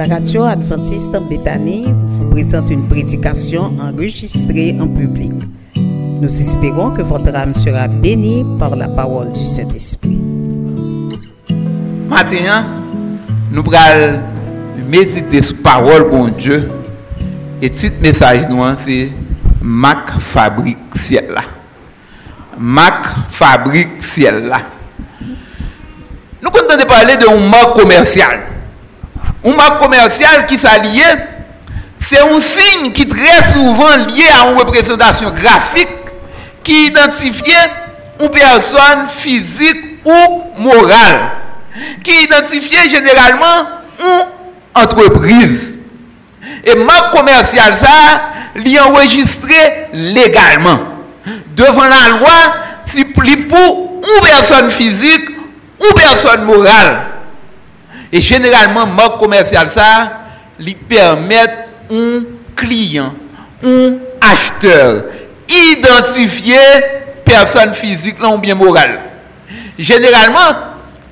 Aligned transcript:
La 0.00 0.06
radio 0.06 0.44
adventiste 0.44 1.12
Bethany 1.28 1.84
vous 1.86 2.30
présente 2.30 2.70
une 2.70 2.88
prédication 2.88 3.76
enregistrée 3.78 4.74
en 4.80 4.88
public. 4.88 5.30
Nous 5.76 6.40
espérons 6.40 6.92
que 6.92 7.02
votre 7.02 7.34
âme 7.34 7.52
sera 7.52 7.86
bénie 7.86 8.46
par 8.58 8.74
la 8.76 8.88
parole 8.88 9.30
du 9.30 9.44
Saint-Esprit. 9.44 10.18
Matin, 12.08 12.64
nous 13.52 13.62
allons 13.74 14.20
méditer 14.88 15.42
sur 15.42 15.56
la 15.56 15.62
parole 15.64 16.08
bon 16.08 16.28
Dieu. 16.28 16.70
Et 17.60 17.68
titre 17.68 17.96
message 18.00 18.48
nous, 18.48 18.64
c'est 18.78 19.10
Mac 19.60 20.18
fabrique 20.18 20.78
ciel 20.94 21.26
là. 21.34 21.42
Mac 22.58 23.04
fabrique 23.28 24.02
ciel 24.02 24.46
là. 24.46 24.62
Nous 26.42 26.48
comptons 26.48 26.78
de 26.78 26.86
parler 26.86 27.18
d'un 27.18 27.38
marque 27.50 27.78
commercial. 27.78 28.49
Un 29.44 29.52
marque 29.52 29.78
commercial 29.78 30.46
qui 30.46 30.58
s'allie, 30.58 31.02
c'est 31.98 32.20
un 32.20 32.40
signe 32.40 32.92
qui 32.92 33.02
est 33.02 33.10
très 33.10 33.52
souvent 33.52 33.96
lié 34.08 34.24
à 34.38 34.50
une 34.50 34.58
représentation 34.58 35.30
graphique 35.30 35.88
qui 36.62 36.86
identifie 36.86 37.52
une 38.20 38.28
personne 38.28 39.06
physique 39.08 40.00
ou 40.04 40.42
morale, 40.58 41.30
qui 42.02 42.24
identifie 42.24 42.90
généralement 42.90 43.66
une 43.98 44.82
entreprise. 44.82 45.76
Et 46.64 46.74
marque 46.74 47.16
commerciale, 47.16 47.78
ça, 47.78 48.20
l'y 48.56 48.78
enregistré 48.78 49.54
légalement. 49.92 50.80
Devant 51.56 51.84
la 51.84 52.18
loi, 52.18 52.54
c'est 52.84 53.04
pour 53.04 53.24
une 53.24 53.46
personne 54.22 54.70
physique 54.70 55.30
ou 55.80 55.94
personne 55.94 56.44
morale. 56.44 57.09
E 58.10 58.20
generalman, 58.20 58.90
mok 58.96 59.20
komersyal 59.22 59.70
sa, 59.70 59.86
li 60.58 60.74
permèt 60.74 61.90
un 61.94 62.24
kliyan, 62.58 63.14
un 63.62 64.00
acheteur, 64.32 65.04
identifiye 65.50 66.64
person 67.26 67.74
fizik 67.78 68.18
lan 68.22 68.34
ou 68.34 68.42
bien 68.42 68.58
moral. 68.58 68.98
Generalman, 69.78 70.58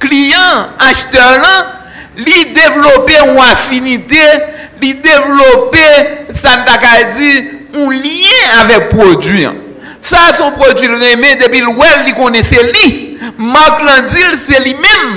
kliyan, 0.02 0.74
acheteur 0.90 1.38
lan, 1.44 1.70
li 2.18 2.48
devlopè 2.56 3.22
ou 3.28 3.38
afinite, 3.46 4.26
li 4.82 4.92
devlopè, 4.98 5.86
san 6.34 6.66
takay 6.66 7.06
di, 7.14 7.32
ou 7.78 7.94
liyen 7.94 8.58
avèk 8.64 8.90
prodwiyan. 8.90 9.64
Sa 10.02 10.32
son 10.34 10.54
prodwi 10.58 10.90
lèmè, 10.90 11.36
depi 11.38 11.62
lwèl 11.62 12.06
li 12.06 12.14
konese 12.18 12.62
li, 12.72 12.86
mak 13.38 13.82
lan 13.86 14.06
dil 14.10 14.38
se 14.40 14.58
li 14.66 14.74
mèm, 14.78 15.10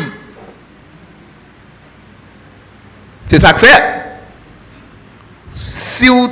C'est 3.31 3.39
ça 3.39 3.53
que 3.53 3.65
fait. 3.65 3.81
Si 5.55 6.09
vous 6.09 6.29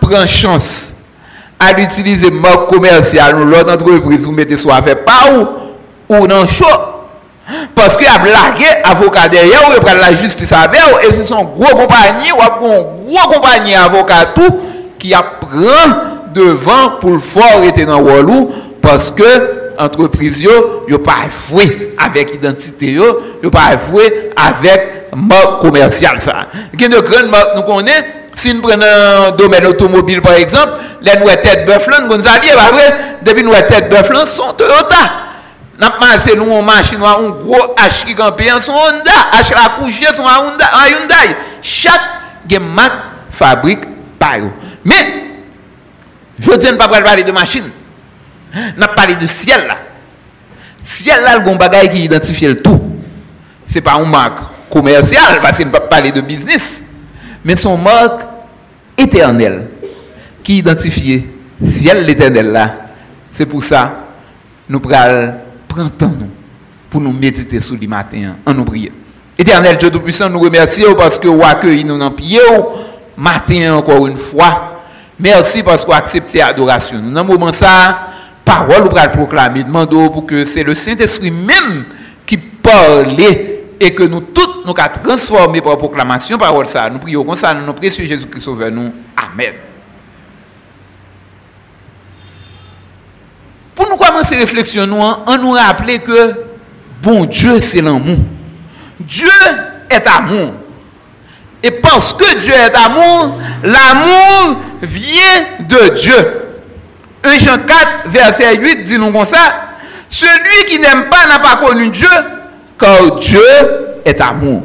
prenez 0.00 0.28
chance 0.28 0.94
à 1.58 1.72
utiliser 1.72 2.30
marque 2.30 2.68
commerciale 2.68 3.34
ou 3.40 3.44
l'autre 3.44 3.72
entreprise, 3.72 4.20
vous 4.20 4.30
mettez 4.30 4.56
soit 4.56 4.80
pas 4.80 5.32
ou, 5.32 6.14
ou 6.14 6.28
dans 6.28 6.46
chaud. 6.46 6.66
Parce 7.74 7.96
qu'il 7.96 8.06
y 8.06 8.08
a 8.08 8.18
blagué 8.20 8.64
avocat 8.84 9.28
derrière, 9.28 9.60
ou 9.70 9.72
il 9.76 9.98
la 9.98 10.14
justice 10.14 10.52
avec, 10.52 10.80
et 11.02 11.12
ce 11.12 11.24
sont 11.24 11.42
gros 11.42 11.74
compagnies, 11.74 12.30
ou 12.30 12.64
une 12.64 13.12
gros 13.12 13.28
compagnie 13.28 13.74
avocat 13.74 14.26
tout, 14.32 14.60
qui 15.00 15.12
a 15.12 15.32
devant 16.32 16.90
pour 17.00 17.10
le 17.10 17.18
fort 17.18 17.64
était 17.64 17.86
dans 17.86 17.98
Wallou, 17.98 18.52
parce 18.80 19.10
que 19.10 19.72
entreprise 19.80 20.42
yo, 20.44 20.84
yo 20.86 20.98
pas 20.98 21.26
joué 21.28 21.96
avec 21.98 22.34
identité 22.34 22.92
yo, 22.92 23.20
yo 23.42 23.50
pas 23.50 23.76
joué 23.90 24.30
avec 24.36 24.99
marque 25.14 25.60
commerciale 25.60 26.20
ça. 26.20 26.46
Il 26.72 26.80
y 26.80 26.84
a 26.84 26.88
de 26.88 27.00
grandes 27.00 27.30
marques 27.30 27.56
nous 27.56 27.62
connaissons 27.62 28.04
si 28.34 28.54
nous 28.54 28.62
prenons 28.62 28.86
un 28.86 29.30
domaine 29.32 29.66
automobile 29.66 30.22
par 30.22 30.32
exemple, 30.32 30.72
les 31.02 31.18
nous 31.18 31.26
tête 31.26 31.66
Buffalo, 31.66 32.06
nous 32.06 32.12
avons 32.14 32.22
dit, 32.22 32.48
depuis 33.22 33.42
nous 33.42 33.52
tête 33.52 33.90
Buffalo, 33.90 34.24
sont 34.24 34.52
Toyota. 34.54 34.96
C'est 36.20 36.36
nous 36.36 36.50
une 36.50 36.64
machine, 36.64 37.02
un 37.02 37.30
gros 37.30 37.74
H 37.76 38.06
qui 38.06 38.14
campé, 38.14 38.48
son 38.60 38.72
Honda, 38.72 39.10
H 39.32 39.54
la 39.54 39.76
couche, 39.78 40.00
son 40.14 40.22
Honda, 40.22 40.64
un 40.74 40.86
Hyundai. 40.88 41.36
Chaque 41.62 42.00
marque 42.60 42.92
fabrique 43.30 43.84
par 44.18 44.36
Mais, 44.84 45.24
je 46.38 46.50
ne 46.50 46.76
pas 46.76 46.88
parler 46.88 47.24
de 47.24 47.32
machine. 47.32 47.70
N'a 48.76 48.88
parlé 48.88 49.16
du 49.16 49.26
ciel 49.26 49.66
là. 49.66 49.76
Ciel 50.82 51.22
là, 51.22 51.38
le 51.38 51.58
bagage 51.58 51.90
qui 51.90 52.04
identifie 52.04 52.46
le 52.46 52.60
tout. 52.62 52.80
Ce 53.66 53.74
n'est 53.74 53.80
pas 53.80 53.94
une 53.94 54.10
marque 54.10 54.40
commerciale, 54.70 55.40
parce 55.42 55.56
qu'il 55.56 55.66
ne 55.66 55.72
pas 55.72 55.80
parler 55.80 56.12
de 56.12 56.20
business. 56.20 56.82
Mais 57.44 57.56
son 57.56 57.76
marque 57.76 58.22
éternelle 58.96 59.68
qui 60.42 60.58
identifie 60.58 61.26
ciel 61.62 62.04
l'éternel 62.06 62.52
là. 62.52 62.74
C'est 63.32 63.46
pour 63.46 63.62
ça 63.62 64.06
nous 64.70 64.78
prenons 64.78 65.88
temps 65.98 66.14
pour 66.88 67.00
nous 67.00 67.12
méditer 67.12 67.58
sous 67.58 67.76
le 67.76 67.88
matin 67.88 68.36
en 68.46 68.54
nous 68.54 68.64
prier. 68.64 68.92
Éternel 69.36 69.76
Dieu 69.76 69.90
Tout-Puissant, 69.90 70.30
nous 70.30 70.38
remercions 70.38 70.94
parce 70.94 71.18
que 71.18 71.26
vous 71.26 71.42
accueillez 71.42 71.82
nous 71.82 71.98
dans 71.98 72.10
le 72.10 73.20
matin 73.20 73.74
encore 73.74 74.06
une 74.06 74.16
fois. 74.16 74.82
Merci 75.18 75.64
parce 75.64 75.82
que 75.82 75.88
vous 75.90 75.96
acceptez 75.96 76.38
l'adoration. 76.38 77.00
Dans 77.00 77.22
ce 77.22 77.26
moment 77.26 77.52
ça, 77.52 78.10
parole 78.44 78.88
pour 78.88 79.10
proclamer. 79.10 79.64
Demandons 79.64 80.08
pour 80.08 80.24
que 80.24 80.44
c'est 80.44 80.62
le 80.62 80.74
Saint-Esprit 80.74 81.32
même 81.32 81.84
qui 82.24 82.36
parle 82.36 83.16
et 83.80 83.92
que 83.92 84.04
nous 84.04 84.20
tous 84.20 84.49
nous 84.70 84.82
avons 84.82 85.02
transformé 85.02 85.60
par 85.60 85.72
la 85.72 85.76
proclamation 85.76 86.38
parole 86.38 86.66
ça. 86.66 86.88
Nous 86.88 86.98
prions 86.98 87.24
comme 87.24 87.36
ça, 87.36 87.54
nous 87.54 87.72
précieux 87.72 88.06
Jésus-Christ 88.06 88.42
sauveur 88.42 88.70
nous. 88.70 88.92
Amen. 89.16 89.54
Pour 93.74 93.88
nous 93.88 93.96
commencer 93.96 94.36
à 94.36 94.38
réflexion, 94.38 94.86
nous, 94.86 95.00
on 95.26 95.38
nous 95.38 95.52
rappeler 95.52 95.98
que 96.00 96.34
bon 97.02 97.24
Dieu, 97.24 97.60
c'est 97.60 97.80
l'amour. 97.80 98.18
Dieu 99.00 99.28
est 99.88 100.06
amour. 100.06 100.52
Et 101.62 101.70
parce 101.70 102.12
que 102.12 102.38
Dieu 102.38 102.54
est 102.54 102.74
amour, 102.74 103.38
l'amour 103.62 104.56
vient 104.82 105.66
de 105.68 105.94
Dieu. 105.94 106.42
1 107.22 107.38
Jean 107.38 107.58
4, 107.58 107.88
verset 108.06 108.56
8 108.56 108.82
dit 108.82 108.98
nous 108.98 109.12
comme 109.12 109.26
ça, 109.26 109.38
celui 110.08 110.64
qui 110.66 110.78
n'aime 110.78 111.08
pas 111.10 111.26
n'a 111.26 111.38
pas 111.38 111.56
connu 111.56 111.90
Dieu, 111.90 112.08
car 112.78 113.16
Dieu 113.16 113.89
est 114.04 114.20
amour. 114.20 114.62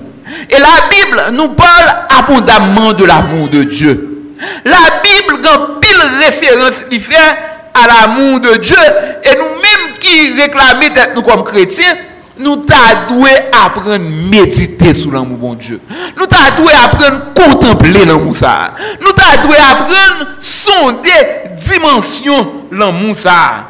Et 0.50 0.58
la 0.58 0.88
Bible 0.90 1.24
nous 1.34 1.50
parle 1.50 1.96
abondamment 2.18 2.94
de 2.94 3.06
l'amour 3.06 3.48
de 3.50 3.64
Dieu. 3.64 4.34
La 4.64 5.02
Bible, 5.04 5.42
quand 5.44 5.80
pile 5.80 6.26
référence 6.26 6.84
il 6.92 7.00
fait 7.00 7.16
à 7.16 7.88
l'amour 7.88 8.40
de 8.40 8.56
Dieu, 8.58 8.76
et 9.24 9.36
nous-mêmes 9.38 9.98
qui 10.00 10.34
réclamons 10.34 11.14
nous 11.16 11.22
comme 11.22 11.44
chrétiens, 11.44 11.96
nous 12.38 12.58
t'avons 12.58 13.26
apprendre 13.66 13.94
à 13.94 13.98
méditer 13.98 14.94
sur 14.94 15.12
l'amour 15.12 15.38
bon 15.38 15.54
Dieu. 15.54 15.80
Nous 16.18 16.26
t'avons 16.26 16.68
apprendre 16.68 17.22
à 17.36 17.42
contempler 17.42 18.06
l'amour 18.06 18.36
ça. 18.36 18.74
Nous 19.02 19.12
t'avons 19.12 19.54
apprendre 19.54 19.94
à 20.22 20.36
sonder 20.40 21.12
dimension 21.56 22.66
l'amour 22.72 23.16
ça. 23.18 23.68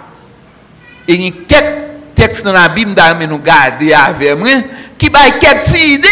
Et 1.08 1.14
il 1.14 1.22
y 1.22 1.28
a 1.28 1.32
quelques 1.48 1.86
textes 2.16 2.46
dans 2.46 2.54
la 2.54 2.70
Bible 2.70 2.96
que 2.96 3.26
nous 3.26 3.40
garder 3.40 3.94
avec 3.94 4.38
moi 4.38 4.50
qui 4.98 5.08
ont 5.08 5.40
quelques 5.40 5.74
idées 5.74 6.10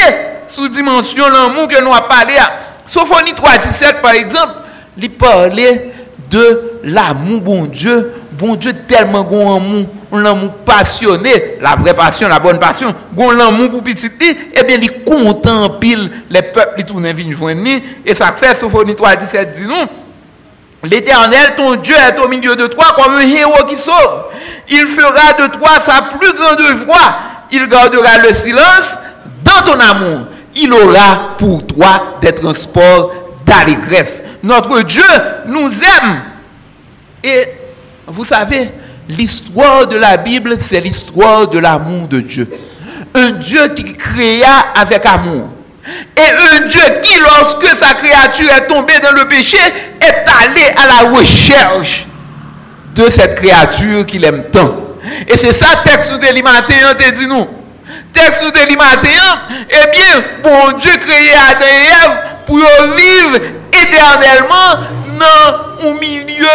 sur 0.48 0.70
dimension 0.70 1.28
l'amour 1.30 1.68
que 1.68 1.82
nous 1.82 1.94
avons 1.94 2.08
parlé. 2.08 2.34
Sophonie 2.86 3.34
3.17 3.34 4.02
par 4.02 4.12
exemple, 4.12 4.54
il 4.98 5.12
parlait 5.12 5.94
de 6.30 6.80
l'amour 6.84 7.42
bon 7.42 7.66
Dieu. 7.66 8.14
Bon 8.32 8.56
Dieu 8.56 8.74
tellement 8.88 9.24
bon 9.24 9.56
amour 9.56 9.86
un 10.14 10.26
amour 10.26 10.52
passionné, 10.64 11.58
la 11.60 11.76
vraie 11.76 11.94
passion, 11.94 12.28
la 12.28 12.40
bonne 12.40 12.60
passion, 12.60 12.94
gon 13.14 13.32
l'amour 13.32 13.72
pour 13.72 13.84
petit 13.84 14.12
eh 14.22 14.64
bien, 14.64 14.78
il 14.80 15.04
contemple 15.04 15.88
les 16.30 16.42
peuples, 16.44 16.76
ils 16.78 16.86
tournent 16.86 17.12
vers 17.12 17.32
joindre 17.32 17.82
et 18.06 18.14
ça 18.14 18.32
fait, 18.36 18.54
Sophonie 18.54 18.96
3, 18.96 19.16
17 19.16 19.50
dit 19.50 19.66
non, 19.66 19.88
L'éternel, 20.84 21.56
ton 21.56 21.76
Dieu, 21.76 21.96
est 21.96 22.20
au 22.20 22.28
milieu 22.28 22.56
de 22.56 22.68
toi 22.68 22.88
comme 22.96 23.14
un 23.14 23.22
héros 23.22 23.66
qui 23.70 23.76
sauve. 23.78 24.26
Il 24.70 24.86
fera 24.86 25.32
de 25.34 25.48
toi 25.54 25.70
sa 25.82 26.02
plus 26.18 26.34
grande 26.34 26.60
joie. 26.86 27.16
Il 27.54 27.68
gardera 27.68 28.18
le 28.18 28.34
silence 28.34 28.98
dans 29.44 29.62
ton 29.64 29.80
amour. 29.80 30.28
Il 30.56 30.74
aura 30.74 31.38
pour 31.38 31.66
toi 31.66 32.18
des 32.22 32.34
transports 32.36 33.14
d'allégresse. 33.46 34.22
Notre 34.44 34.82
Dieu 34.82 35.04
nous 35.48 35.72
aime. 35.72 36.22
Et 37.24 37.48
vous 38.08 38.26
savez, 38.26 38.70
L'histoire 39.10 39.88
de 39.88 39.98
la 39.98 40.18
Bible, 40.18 40.56
c'est 40.60 40.80
l'histoire 40.80 41.48
de 41.48 41.60
l'amour 41.60 42.08
de 42.08 42.22
Dieu. 42.22 42.48
Un 43.14 43.32
Dieu 43.32 43.68
qui 43.70 43.84
créa 43.94 44.72
avec 44.76 45.06
amour. 45.06 45.50
Et 46.16 46.22
un 46.56 46.68
Dieu 46.68 46.82
qui, 47.02 47.20
lorsque 47.20 47.66
sa 47.76 47.94
créature 47.96 48.50
est 48.50 48.68
tombée 48.68 49.00
dans 49.02 49.12
le 49.12 49.28
péché, 49.28 49.58
est 50.00 50.26
allé 50.44 50.62
à 50.78 50.88
la 50.88 51.10
recherche 51.12 52.08
de 52.96 53.10
cette 53.10 53.36
créature 53.36 54.06
qu'il 54.06 54.24
aime 54.24 54.46
tant. 54.52 54.83
Et 55.28 55.38
c'est 55.38 55.54
ça, 55.54 55.82
texte 55.84 56.12
de 56.14 56.34
l'Imatéen 56.34 56.94
te 56.94 57.12
dit 57.12 57.28
nous. 57.28 57.48
texte 58.14 58.44
de 58.44 58.70
l'immatin, 58.70 59.10
eh 59.70 59.92
bien, 59.92 60.24
bon 60.42 60.78
Dieu 60.78 60.92
créé 60.98 61.32
Adam 61.50 61.66
et 61.66 62.06
Ève 62.06 62.18
pour 62.46 62.58
vivre 62.96 63.40
éternellement 63.72 64.80
dans 65.20 65.88
un 65.90 65.94
milieu 66.00 66.48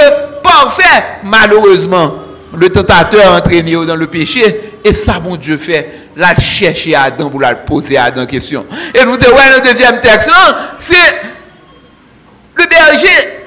parfait. 0.42 1.04
Malheureusement, 1.24 2.14
le 2.56 2.70
tentateur 2.70 3.32
a 3.34 3.38
entraîné 3.38 3.74
dans 3.74 3.96
le 3.96 4.06
péché 4.06 4.78
et 4.84 4.94
ça, 4.94 5.18
bon 5.20 5.36
Dieu 5.36 5.58
fait, 5.58 6.08
la 6.16 6.34
chercher 6.38 6.94
Adam 6.94 7.28
pour 7.28 7.40
la 7.40 7.54
poser 7.54 7.96
à 7.96 8.04
Adam 8.04 8.26
question. 8.26 8.66
Et 8.94 9.04
nous 9.04 9.16
devons 9.16 9.36
le 9.54 9.60
deuxième 9.60 10.00
texte, 10.00 10.30
c'est 10.78 11.22
le 12.54 12.64
berger 12.66 13.38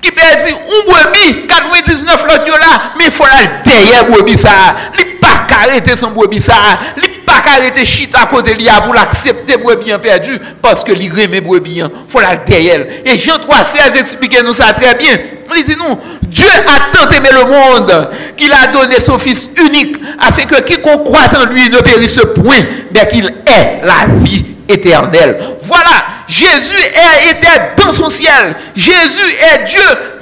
qui 0.00 0.10
perdit 0.10 0.50
un 0.50 0.90
brebis, 0.90 1.46
99 1.46 2.24
l'autre 2.24 2.58
là, 2.58 2.92
mais 2.96 3.04
il 3.06 3.10
faut 3.10 3.24
la 3.24 3.59
derrière 3.80 4.06
brebis 4.06 4.38
ça. 4.38 4.76
Il 4.98 5.16
pas 5.16 5.46
arrêter 5.62 5.96
son 5.96 6.10
brebis 6.10 6.40
ça. 6.40 6.54
Il 6.96 7.24
pas 7.24 7.42
arrêter 7.56 7.84
chita 7.84 8.22
à 8.22 8.26
côté 8.26 8.54
de 8.54 8.82
pour 8.84 8.94
l'accepter 8.94 9.56
brebis 9.56 9.92
perdu 10.00 10.38
parce 10.60 10.84
que 10.84 10.92
il 10.92 11.10
remet 11.12 11.40
brebis. 11.40 11.82
faut 12.08 12.20
la 12.20 12.36
derrière. 12.36 12.86
Et 13.04 13.18
Jean 13.18 13.38
3, 13.38 13.56
16 13.64 14.00
explique 14.00 14.42
nous 14.42 14.52
ça 14.52 14.72
très 14.72 14.94
bien. 14.96 15.18
Il 15.56 15.64
dit 15.64 15.76
nous, 15.76 15.98
Dieu 16.28 16.46
a 16.46 16.96
tant 16.96 17.08
aimé 17.10 17.28
le 17.32 17.44
monde 17.44 18.10
qu'il 18.36 18.52
a 18.52 18.68
donné 18.68 19.00
son 19.00 19.18
Fils 19.18 19.50
unique 19.64 19.96
afin 20.20 20.44
que 20.44 20.60
quiconque 20.62 21.04
croit 21.04 21.28
en 21.36 21.44
lui 21.46 21.68
ne 21.68 21.78
périsse 21.78 22.20
point, 22.34 22.60
mais 22.94 23.08
qu'il 23.08 23.26
ait 23.26 23.80
la 23.84 24.06
vie 24.22 24.46
éternelle. 24.68 25.38
Voilà, 25.62 26.06
Jésus 26.28 26.78
est, 26.94 27.30
était 27.30 27.74
dans 27.76 27.92
son 27.92 28.08
ciel. 28.10 28.54
Jésus 28.76 29.34
est 29.52 29.64
Dieu, 29.64 29.80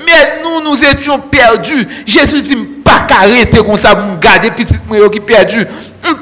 mais 0.08 0.43
nous, 0.43 0.62
nous 0.62 0.82
étions 0.84 1.19
perdus. 1.19 1.87
Jésus 2.06 2.43
dit, 2.43 2.56
pas 2.56 3.06
arrêter 3.10 3.58
comme 3.58 3.76
ça 3.76 3.94
pour 3.94 4.19
garder 4.19 4.50
petit 4.50 4.78
moi 4.88 5.08
qui 5.10 5.20
perdu. 5.20 5.66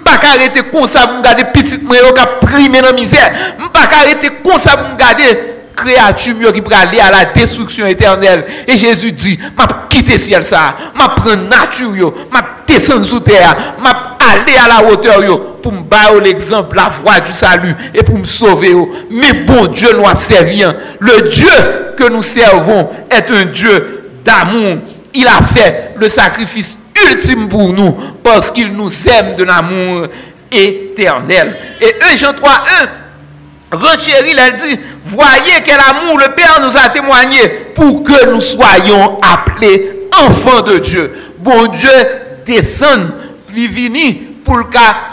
Pas 0.05 0.19
arrêter 0.35 0.62
comme 0.62 0.88
ça 0.88 1.06
pour 1.06 1.23
garder 1.23 1.44
petit 1.44 1.79
moi 1.79 1.97
qui 1.97 2.21
a 2.21 2.27
primé 2.27 2.81
dans 2.81 2.88
la 2.88 2.93
misère. 2.93 3.33
Pas 3.73 3.88
arrêter 3.97 4.31
comme 4.44 4.59
ça 4.59 4.77
pour 4.77 4.97
garder 4.97 5.55
créature 5.77 6.53
qui 6.53 6.62
peut 6.62 6.75
aller 6.75 6.99
à 6.99 7.11
la 7.11 7.27
destruction 7.27 7.87
éternelle. 7.87 8.44
Et 8.67 8.77
Jésus 8.77 9.12
dit, 9.12 9.38
m'a 9.56 9.67
quitter 9.88 10.19
ciel 10.19 10.44
ça, 10.44 10.75
m'a 10.94 11.11
prendre 11.11 11.49
nature 11.49 12.15
m'a 12.33 12.41
descendre 12.67 13.05
sous 13.05 13.21
terre, 13.21 13.75
m'a 13.79 14.17
aller 14.19 14.56
à 14.56 14.69
la 14.69 14.91
hauteur 14.91 15.21
pour 15.67 15.73
me 15.73 15.83
battre 15.83 16.21
l'exemple, 16.21 16.77
la 16.77 16.91
voie 16.91 17.19
du 17.19 17.33
salut 17.33 17.75
et 17.93 18.05
pour 18.05 18.17
me 18.17 18.25
sauver. 18.25 18.73
Mais 19.11 19.33
bon 19.33 19.67
Dieu 19.67 19.89
nous 19.97 20.05
a. 20.05 20.13
Hein. 20.13 20.77
Le 21.01 21.29
Dieu 21.29 21.95
que 21.97 22.09
nous 22.09 22.23
servons 22.23 22.89
est 23.11 23.29
un 23.33 23.47
Dieu 23.47 24.13
d'amour. 24.25 24.77
Il 25.13 25.27
a 25.27 25.43
fait 25.43 25.95
le 25.97 26.09
sacrifice 26.09 26.79
ultime 27.11 27.49
pour 27.49 27.73
nous 27.73 27.99
parce 28.23 28.53
qu'il 28.53 28.75
nous 28.75 28.93
aime 29.09 29.35
de 29.35 29.43
l'amour 29.43 30.07
éternel. 30.53 31.57
Et 31.81 31.97
1 32.12 32.17
Jean 32.17 32.33
3, 32.33 32.51
1, 33.73 33.77
renchérit, 33.77 34.31
il 34.31 34.39
a 34.39 34.51
dit, 34.51 34.79
voyez 35.03 35.65
quel 35.65 35.81
amour 35.81 36.17
le 36.17 36.33
Père 36.33 36.61
nous 36.62 36.77
a 36.77 36.91
témoigné 36.91 37.41
pour 37.75 38.05
que 38.05 38.31
nous 38.31 38.41
soyons 38.41 39.19
appelés 39.21 40.07
enfants 40.12 40.61
de 40.61 40.79
Dieu. 40.79 41.12
Bon 41.41 41.67
Dieu 41.67 41.91
descend 42.45 43.11
vini 43.65 44.25
pour 44.47 44.59
le 44.59 44.65
cas 44.65 45.11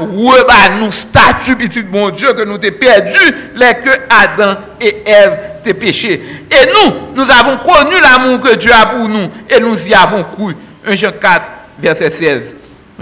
nous 0.80 0.92
statut 0.92 1.56
petit 1.56 1.82
bon 1.82 2.12
Dieu 2.12 2.34
que 2.34 2.44
nous 2.44 2.60
t'ai 2.60 2.70
perdu 2.70 3.20
les 3.56 3.74
que 3.84 3.90
Adam 4.08 4.58
et 4.80 5.02
Ève 5.04 5.40
t'ai 5.64 5.74
péché. 5.74 6.22
Et 6.52 6.68
nous, 6.68 6.94
nous 7.16 7.32
avons 7.32 7.58
connu 7.58 7.96
l'amour 8.00 8.40
que 8.42 8.56
Dieu 8.56 8.72
a 8.72 8.86
pour 8.86 9.10
nous 9.10 9.30
et 9.50 9.60
nous 9.60 9.88
y 9.88 9.94
avons 9.94 10.24
cru. 10.24 10.56
1 10.86 10.96
Jean 10.96 11.12
4, 11.20 11.50
verset 11.80 12.12
16. 12.12 12.56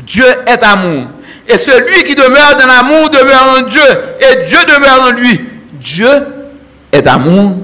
Dieu 0.03 0.25
est 0.47 0.63
amour. 0.63 1.07
Et 1.45 1.57
celui 1.57 2.03
qui 2.05 2.15
demeure 2.15 2.55
dans 2.57 2.67
l'amour 2.67 3.09
demeure 3.09 3.57
en 3.57 3.61
Dieu. 3.63 3.81
Et 4.21 4.45
Dieu 4.45 4.59
demeure 4.65 5.09
en 5.09 5.11
lui. 5.11 5.41
Dieu 5.73 6.09
est 6.93 7.07
amour 7.07 7.57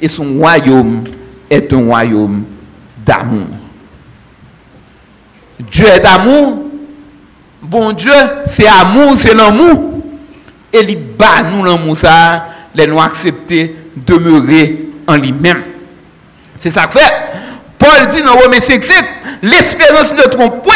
et 0.00 0.08
son 0.08 0.38
royaume 0.38 1.04
est 1.48 1.72
un 1.72 1.84
royaume 1.84 2.44
d'amour. 3.06 3.46
Dieu 5.60 5.86
est 5.86 6.04
amour 6.04 6.67
Bon 7.62 7.92
Dieu, 7.92 8.12
c'est 8.46 8.68
amour, 8.68 9.14
c'est 9.16 9.34
l'amour. 9.34 9.94
Et 10.72 10.80
il 10.86 10.98
bat 11.16 11.42
nous 11.50 11.64
l'amour, 11.64 11.96
ça, 11.96 12.46
les 12.74 12.86
nous 12.86 13.00
accepter, 13.00 13.74
demeurer 13.96 14.90
en 15.06 15.16
lui-même. 15.16 15.62
C'est 16.58 16.70
ça 16.70 16.86
que 16.86 16.98
fait. 16.98 17.12
Paul 17.78 18.06
dit 18.08 18.22
dans 18.22 18.34
Romains 18.34 18.60
5, 18.60 18.82
l'espérance 19.42 20.12
ne 20.12 20.22
trompe 20.28 20.62
point, 20.62 20.74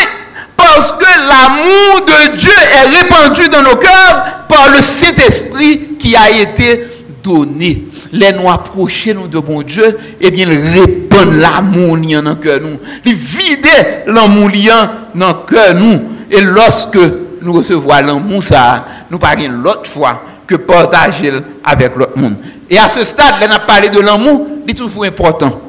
parce 0.56 0.93
que 0.93 1.05
l'amour 1.05 2.06
de 2.06 2.37
Dieu 2.37 2.50
est 2.50 3.02
répandu 3.02 3.49
dans 3.49 3.62
nos 3.62 3.76
cœurs 3.76 4.46
par 4.49 4.70
le 4.70 4.81
Saint-Esprit 4.81 5.96
qui 5.99 6.14
a 6.17 6.31
été 6.31 6.84
donné. 7.23 7.84
Les 8.12 8.32
nous 8.32 8.50
approcher 8.50 9.14
de 9.14 9.38
bon 9.38 9.62
Dieu, 9.62 9.99
et 10.20 10.26
eh 10.26 10.31
bien, 10.31 10.46
il 10.49 10.81
répand 10.81 11.32
l'amour 11.34 11.96
dans 11.96 12.23
nos 12.23 12.37
cœurs 12.37 12.61
nous. 12.61 12.79
Il 13.05 13.14
vide 13.14 13.67
l'amour 14.06 14.50
dans 14.50 14.90
nos 15.14 15.34
cœurs 15.44 15.75
nous. 15.75 16.00
Et 16.32 16.40
lorsque 16.40 16.99
nous 17.43 17.52
recevons 17.52 17.90
l'amour, 17.90 18.43
ça, 18.43 18.87
nous 19.11 19.19
parlons 19.19 19.50
l'autre 19.62 19.87
fois 19.87 20.23
que 20.46 20.55
partager 20.55 21.31
avec 21.62 21.94
l'autre 21.94 22.17
monde. 22.17 22.37
Et 22.70 22.79
à 22.79 22.88
ce 22.88 23.05
stade, 23.05 23.34
on 23.46 23.50
a 23.50 23.58
parlé 23.58 23.90
de 23.90 24.00
l'amour, 24.00 24.46
c'est 24.67 24.75
toujours 24.75 25.05
important 25.05 25.61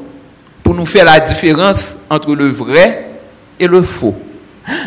pour 0.64 0.74
nous 0.74 0.86
faire 0.86 1.04
la 1.04 1.20
différence 1.20 1.98
entre 2.10 2.34
le 2.34 2.48
vrai 2.48 3.10
et 3.60 3.68
le 3.68 3.84
faux. 3.84 4.16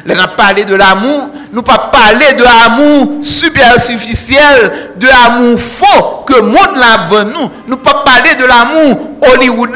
On 0.08 0.18
a 0.18 0.28
parlé 0.28 0.64
de 0.64 0.74
l'amour, 0.74 1.28
nous 1.52 1.60
pas 1.62 1.90
parler 1.92 2.32
de 2.38 2.42
l'amour 2.42 3.22
superficiel, 3.22 4.72
de 4.96 5.06
l'amour 5.06 5.60
faux 5.60 6.24
que 6.26 6.36
le 6.36 6.42
monde 6.42 6.76
là 6.76 7.06
nous. 7.24 7.50
Nous 7.68 7.76
pas 7.76 8.02
parler 8.02 8.34
de 8.36 8.46
l'amour 8.46 9.10
Hollywood 9.34 9.72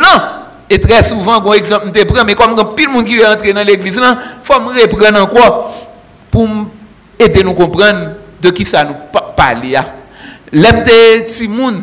Et 0.71 0.81
très 0.81 1.03
souvent, 1.03 1.47
un 1.47 1.53
exemple, 1.53 1.89
je 1.95 2.25
mais 2.25 2.35
comme 2.35 2.75
pile 2.75 2.89
monde 2.89 3.05
qui 3.05 3.19
est 3.19 3.27
entré 3.27 3.53
dans 3.53 3.63
l'église, 3.63 4.01
il 4.03 4.17
faut 4.43 4.61
me 4.61 4.81
reprendre 4.81 5.21
encore 5.23 5.90
pou 6.33 6.67
ete 7.21 7.45
nou 7.45 7.57
kompren 7.59 8.11
de 8.41 8.53
ki 8.57 8.67
sa 8.69 8.85
nou 8.89 9.11
pa 9.13 9.23
pali 9.37 9.75
ya. 9.77 9.85
Lem 10.51 10.83
te 10.87 10.97
si 11.31 11.47
moun, 11.51 11.83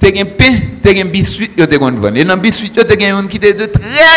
te 0.00 0.12
gen 0.14 0.34
pe, 0.38 0.50
te 0.84 0.94
gen 0.96 1.10
biswit 1.12 1.56
yo 1.58 1.68
te 1.70 1.80
kon 1.80 1.96
ven. 2.02 2.20
E 2.20 2.26
nan 2.26 2.40
biswit 2.42 2.76
yo 2.76 2.86
te 2.88 2.98
gen 2.98 3.14
yon 3.14 3.30
ki 3.30 3.40
te 3.42 3.54
de 3.56 3.68
tre, 3.72 4.12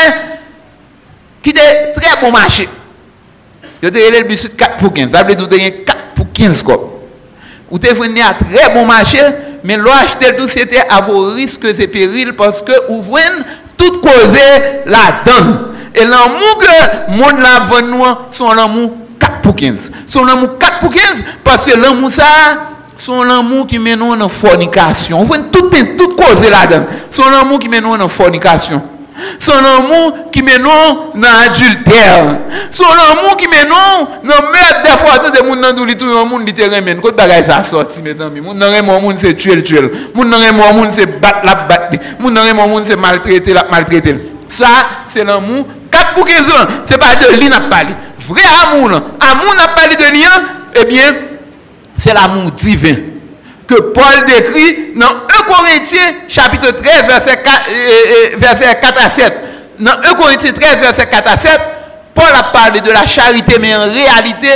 ki 1.44 1.56
te 1.56 1.68
tre 1.98 2.16
pou 2.22 2.34
mache. 2.34 2.68
Yo 3.82 3.90
te 3.90 4.02
ele 4.04 4.24
biswit 4.28 4.54
4 4.60 4.78
pou 4.78 4.94
15. 4.94 5.14
Zable 5.16 5.38
tou 5.40 5.50
te 5.50 5.58
gen 5.60 5.84
4 5.88 6.12
pou 6.18 6.28
15 6.38 6.66
kop. 6.68 6.92
Ou 7.72 7.80
te 7.80 7.94
veni 7.96 8.22
a 8.22 8.34
tre 8.36 8.68
bon 8.76 8.86
mache, 8.86 9.24
men 9.64 9.80
lo 9.80 9.94
achete 9.96 10.34
tout 10.36 10.52
se 10.52 10.66
te 10.68 10.82
avou 10.92 11.32
riske 11.38 11.72
se 11.78 11.88
peril 11.90 12.34
paske 12.38 12.76
ou 12.90 13.00
vwen 13.06 13.40
tout 13.80 14.02
koze 14.04 14.48
la 14.92 15.06
dan. 15.26 15.54
E 15.96 16.04
lan 16.08 16.36
mou 16.36 16.58
ke 16.60 16.74
moun 17.16 17.40
la 17.42 17.54
ven 17.72 17.88
nou 17.94 18.12
son 18.36 18.60
lan 18.60 18.70
mou 18.74 18.92
4 19.42 19.44
pour 19.44 19.56
15. 19.56 19.92
Son 20.08 20.28
amour 20.28 20.58
4 20.60 20.80
pour 20.80 20.90
15 20.92 21.24
parce 21.44 21.66
que 21.66 21.78
l'amour 21.78 22.12
ça, 22.12 22.24
son 22.96 23.22
amour 23.22 23.66
qui 23.68 23.80
mène 23.80 24.02
en 24.02 24.30
fornication. 24.30 25.20
Vous 25.20 25.26
voyez 25.26 25.44
tout, 25.52 25.70
tout 25.98 26.16
cause 26.16 26.48
là-dedans. 26.50 26.86
Son 27.10 27.24
amour 27.24 27.60
qui 27.60 27.68
mène 27.68 27.86
en 27.86 28.08
fornication. 28.08 28.82
Son 29.40 29.52
amour 29.52 30.32
qui 30.32 30.42
mène 30.42 30.64
dans 30.64 31.12
l'adultère. 31.16 32.38
Son 32.70 32.86
amour 32.86 33.36
qui 33.38 33.48
mène 33.48 33.70
dans 33.70 34.28
meurtre 34.28 34.82
des 34.84 34.98
fois. 34.98 35.20
Tout 35.20 35.32
le 35.34 35.48
monde 35.48 35.62
dans 35.62 35.76
tout 35.76 35.86
le 36.06 36.26
monde 36.26 36.46
te 36.54 36.62
remène. 36.62 37.02
Quand 37.02 37.16
bagage 37.16 37.46
ça 37.46 37.64
sorti, 37.64 38.02
mes 38.02 38.20
amis. 38.22 38.42
Moun 38.42 38.58
nan 38.58 38.74
remon 38.74 39.02
moun 39.02 39.16
c'est 39.18 39.34
tuer 39.34 39.56
le 39.56 39.64
tuer. 39.64 39.92
Moun 40.14 40.30
nan 40.30 40.40
remon 40.40 40.74
moun 40.74 40.90
c'est 40.92 41.06
battre 41.06 41.42
la 41.44 41.56
battre. 41.56 41.98
Moun 42.20 42.34
nan 42.34 42.48
remon 42.48 42.68
moun 42.68 42.84
c'est 42.86 42.96
maltraiter 42.96 43.54
la 43.54 43.66
maltraiter. 43.70 44.16
Ça, 44.48 44.68
c'est 45.08 45.24
l'amour 45.24 45.66
4 45.90 46.14
pour 46.14 46.26
15 46.26 46.50
ans, 46.50 46.68
ce 46.86 46.92
n'est 46.92 46.98
pas 46.98 47.16
de 47.16 47.38
lui. 47.38 47.50
Vrai 48.32 48.44
amour, 48.64 48.90
amour 48.92 49.56
n'a 49.58 49.68
parlé 49.76 49.98
de 49.98 50.04
lien, 50.04 50.44
eh 50.74 50.86
bien, 50.86 51.16
c'est 51.98 52.14
l'amour 52.14 52.52
divin. 52.52 52.96
Que 53.68 53.76
Paul 53.76 54.26
décrit 54.26 54.94
dans 54.96 55.08
1 55.08 55.44
Corinthiens, 55.46 56.14
chapitre 56.30 56.72
13, 56.72 57.08
verset 57.08 57.42
4, 57.44 57.62
euh, 57.70 58.38
euh, 58.42 58.74
4 58.80 59.06
à 59.06 59.10
7. 59.10 59.34
Dans 59.80 59.92
1 59.92 60.14
Corinthiens 60.14 60.54
13, 60.54 60.80
verset 60.80 61.08
4 61.08 61.30
à 61.30 61.38
7, 61.38 61.60
Paul 62.16 62.24
a 62.34 62.44
parlé 62.54 62.80
de 62.80 62.90
la 62.90 63.06
charité, 63.06 63.56
mais 63.60 63.76
en 63.76 63.92
réalité, 63.92 64.48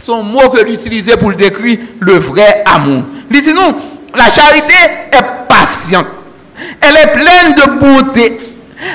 son 0.00 0.22
mot 0.22 0.48
que 0.48 0.62
l'utilisait 0.62 1.16
pour 1.16 1.30
le 1.30 1.36
décrire, 1.36 1.78
le 1.98 2.18
vrai 2.18 2.62
amour. 2.64 3.02
Il 3.28 3.42
dit 3.42 3.52
nous, 3.52 3.76
la 4.14 4.32
charité 4.32 4.74
est 5.10 5.48
patiente. 5.48 6.06
Elle 6.80 6.96
est 6.96 7.12
pleine 7.12 7.54
de 7.56 7.80
bonté. 7.80 8.38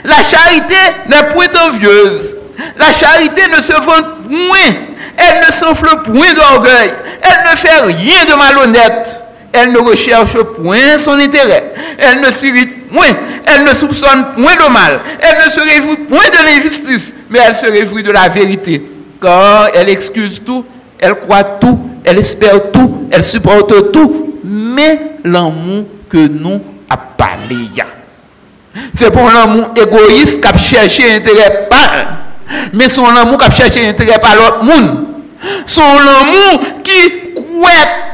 La 0.05 0.23
charité 0.23 0.75
n'est 1.09 1.33
point 1.33 1.47
envieuse. 1.67 2.37
La 2.77 2.93
charité 2.93 3.41
ne 3.49 3.61
se 3.61 3.73
vante 3.73 4.23
point. 4.27 4.75
Elle 5.17 5.45
ne 5.45 5.51
s'enfle 5.51 5.89
point 6.03 6.33
d'orgueil. 6.33 6.93
Elle 7.21 7.51
ne 7.51 7.57
fait 7.57 7.81
rien 7.81 8.25
de 8.25 8.37
malhonnête. 8.37 9.15
Elle 9.53 9.71
ne 9.73 9.79
recherche 9.79 10.37
point 10.61 10.97
son 10.97 11.13
intérêt. 11.13 11.73
Elle 11.97 12.21
ne 12.21 12.31
s'irrite 12.31 12.87
point. 12.87 13.15
Elle 13.45 13.65
ne 13.65 13.73
soupçonne 13.73 14.31
point 14.33 14.55
de 14.55 14.71
mal. 14.71 15.01
Elle 15.19 15.45
ne 15.45 15.49
se 15.49 15.59
réjouit 15.59 15.97
point 16.07 16.29
de 16.29 16.45
l'injustice. 16.45 17.13
Mais 17.29 17.39
elle 17.45 17.55
se 17.55 17.65
réjouit 17.65 18.03
de 18.03 18.11
la 18.11 18.29
vérité. 18.29 18.83
Car 19.21 19.69
elle 19.73 19.89
excuse 19.89 20.41
tout. 20.45 20.65
Elle 20.99 21.15
croit 21.15 21.43
tout. 21.43 21.91
elle 22.03 22.19
espère 22.19 22.71
tout, 22.71 23.07
elle 23.11 23.23
supporte 23.23 23.91
tout, 23.91 24.35
mais 24.43 24.99
l'amour 25.23 25.85
que 26.09 26.27
nous 26.27 26.61
a 26.89 26.97
parlé. 26.97 27.57
C'est 28.93 29.11
pour 29.11 29.29
l'amour 29.29 29.71
égoïste 29.75 30.41
qui 30.41 30.47
a 30.47 30.57
cherché 30.57 31.15
intérêt 31.15 31.67
pas, 31.69 32.07
mais 32.73 32.89
son 32.89 33.05
amour 33.05 33.37
qui 33.37 33.45
a 33.45 33.51
cherché 33.51 33.87
intérêt 33.87 34.19
par 34.19 34.35
l'autre 34.35 34.63
monde. 34.63 35.07
Son 35.65 35.81
amour 35.81 36.61
qui 36.83 37.33
croit, 37.33 37.69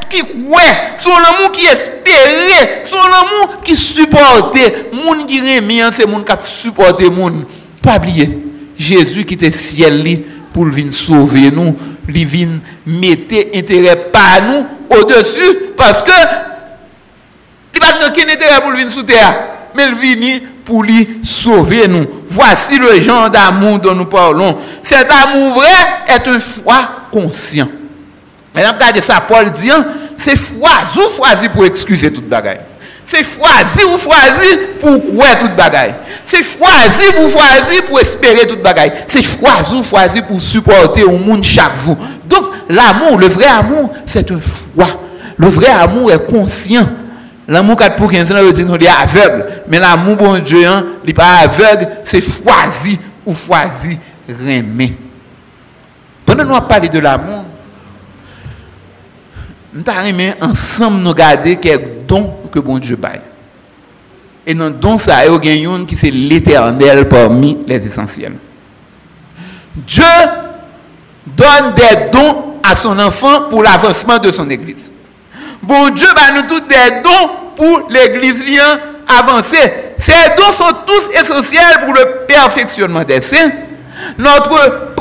qui 0.08 0.18
croit, 0.20 0.60
son 0.96 1.10
amour 1.10 1.52
qui 1.52 1.66
espérait, 1.66 2.82
son 2.84 2.96
amour 2.96 3.60
qui 3.62 3.76
supportait. 3.76 4.90
Monde 4.92 5.26
qui 5.26 5.40
remet, 5.40 5.82
c'est 5.92 6.06
monde 6.06 6.24
qui 6.24 6.48
supporte 6.48 7.02
monde. 7.02 7.44
Pas 7.82 7.96
oublier, 7.96 8.38
Jésus 8.76 9.24
qui 9.24 9.34
était 9.34 9.50
ciel 9.50 10.22
pour 10.52 10.64
venir 10.66 10.92
sauver 10.92 11.50
nous, 11.50 11.76
il 12.08 12.26
vient 12.26 12.48
mettre 12.86 13.34
intérêt 13.54 14.10
par 14.10 14.42
nous 14.42 14.66
au-dessus 14.90 15.58
parce 15.76 16.02
que 16.02 16.10
il 17.74 17.80
n'a 17.80 17.92
pas 17.92 18.32
intérêt 18.32 18.60
pour 18.60 18.72
venir 18.72 18.90
sous 18.90 19.02
terre, 19.02 19.36
mais 19.74 19.84
il 19.86 20.16
vient 20.18 20.40
pour 20.68 20.82
lui 20.82 21.20
sauver 21.24 21.88
nous. 21.88 22.06
Voici 22.28 22.78
le 22.78 23.00
genre 23.00 23.30
d'amour 23.30 23.78
dont 23.78 23.94
nous 23.94 24.04
parlons. 24.04 24.58
Cet 24.82 25.10
amour 25.10 25.54
vrai 25.54 25.72
est 26.06 26.28
un 26.28 26.38
choix 26.38 26.88
conscient. 27.10 27.68
Maintenant, 28.54 28.74
regardez 28.74 29.00
ça, 29.00 29.18
Paul 29.26 29.50
dit, 29.50 29.70
hein, 29.70 29.86
c'est 30.14 30.36
choisi 30.36 30.98
ou 30.98 31.16
choisi 31.16 31.48
pour 31.48 31.64
excuser 31.64 32.12
toute 32.12 32.28
bagaille. 32.28 32.60
C'est 33.06 33.24
choisi 33.24 33.80
ou 33.84 33.96
choisi 33.96 34.58
pour 34.78 35.02
croire 35.04 35.38
toute 35.38 35.56
bagaille. 35.56 35.94
C'est 36.26 36.42
choisi 36.42 37.08
ou 37.18 37.30
choisi 37.30 37.82
pour 37.88 37.98
espérer 37.98 38.46
toute 38.46 38.62
bagaille. 38.62 38.92
C'est 39.06 39.22
choisi 39.22 39.74
ou 39.74 39.82
choisi 39.82 40.20
pour 40.20 40.38
supporter 40.38 41.04
au 41.04 41.16
monde 41.16 41.42
chaque 41.42 41.76
jour. 41.76 41.96
Donc, 42.26 42.44
l'amour, 42.68 43.16
le 43.16 43.28
vrai 43.28 43.46
amour, 43.46 43.90
c'est 44.04 44.30
un 44.30 44.38
choix. 44.38 45.00
Le 45.38 45.48
vrai 45.48 45.70
amour 45.70 46.12
est 46.12 46.26
conscient. 46.26 46.86
L'amour 47.50 47.76
4 47.76 47.96
pour 47.96 48.10
15 48.10 48.30
ans, 48.30 48.36
il 48.46 48.52
dit 48.52 48.60
est 48.60 48.88
aveugle. 48.88 49.46
Mais 49.68 49.78
l'amour, 49.78 50.16
bon 50.16 50.38
Dieu, 50.38 50.66
hein, 50.66 50.84
il 51.02 51.06
n'est 51.06 51.14
pas 51.14 51.38
aveugle, 51.44 51.88
c'est 52.04 52.20
choisi 52.20 52.98
ou 53.24 53.32
choisi, 53.32 53.98
remet. 54.28 54.92
Pendant 56.26 56.44
nous 56.44 56.60
parlé 56.60 56.90
de 56.90 56.98
l'amour, 56.98 57.44
nous 59.72 59.82
avons 59.86 60.34
ensemble 60.42 60.98
nous 60.98 61.14
garder 61.14 61.56
quel 61.56 62.04
don 62.06 62.34
que 62.52 62.58
bon 62.58 62.78
Dieu 62.78 62.96
baille. 62.96 63.22
Et 64.46 64.54
dans 64.54 64.70
don 64.70 64.98
ça, 64.98 65.24
il 65.26 65.62
y 65.62 65.66
a 65.66 65.84
qui 65.86 65.96
c'est 65.96 66.10
l'éternel 66.10 67.08
parmi 67.08 67.56
les 67.66 67.84
essentiels. 67.86 68.34
Dieu 69.74 70.04
donne 71.26 71.74
des 71.74 72.10
dons 72.12 72.56
à 72.62 72.74
son 72.74 72.98
enfant 72.98 73.48
pour 73.48 73.62
l'avancement 73.62 74.18
de 74.18 74.30
son 74.30 74.50
église. 74.50 74.90
Bon 75.62 75.90
Dieu 75.90 76.08
va 76.14 76.32
nous 76.34 76.42
tous 76.42 76.60
des 76.60 77.02
dons 77.02 77.30
pour 77.56 77.88
l'église 77.90 78.42
avancer. 79.08 79.72
Ces 79.96 80.12
dons 80.36 80.52
sont 80.52 80.72
tous 80.86 81.10
essentiels 81.18 81.84
pour 81.84 81.94
le 81.94 82.26
perfectionnement 82.26 83.04
des 83.04 83.20
saints 83.20 83.50
notre 84.16 84.94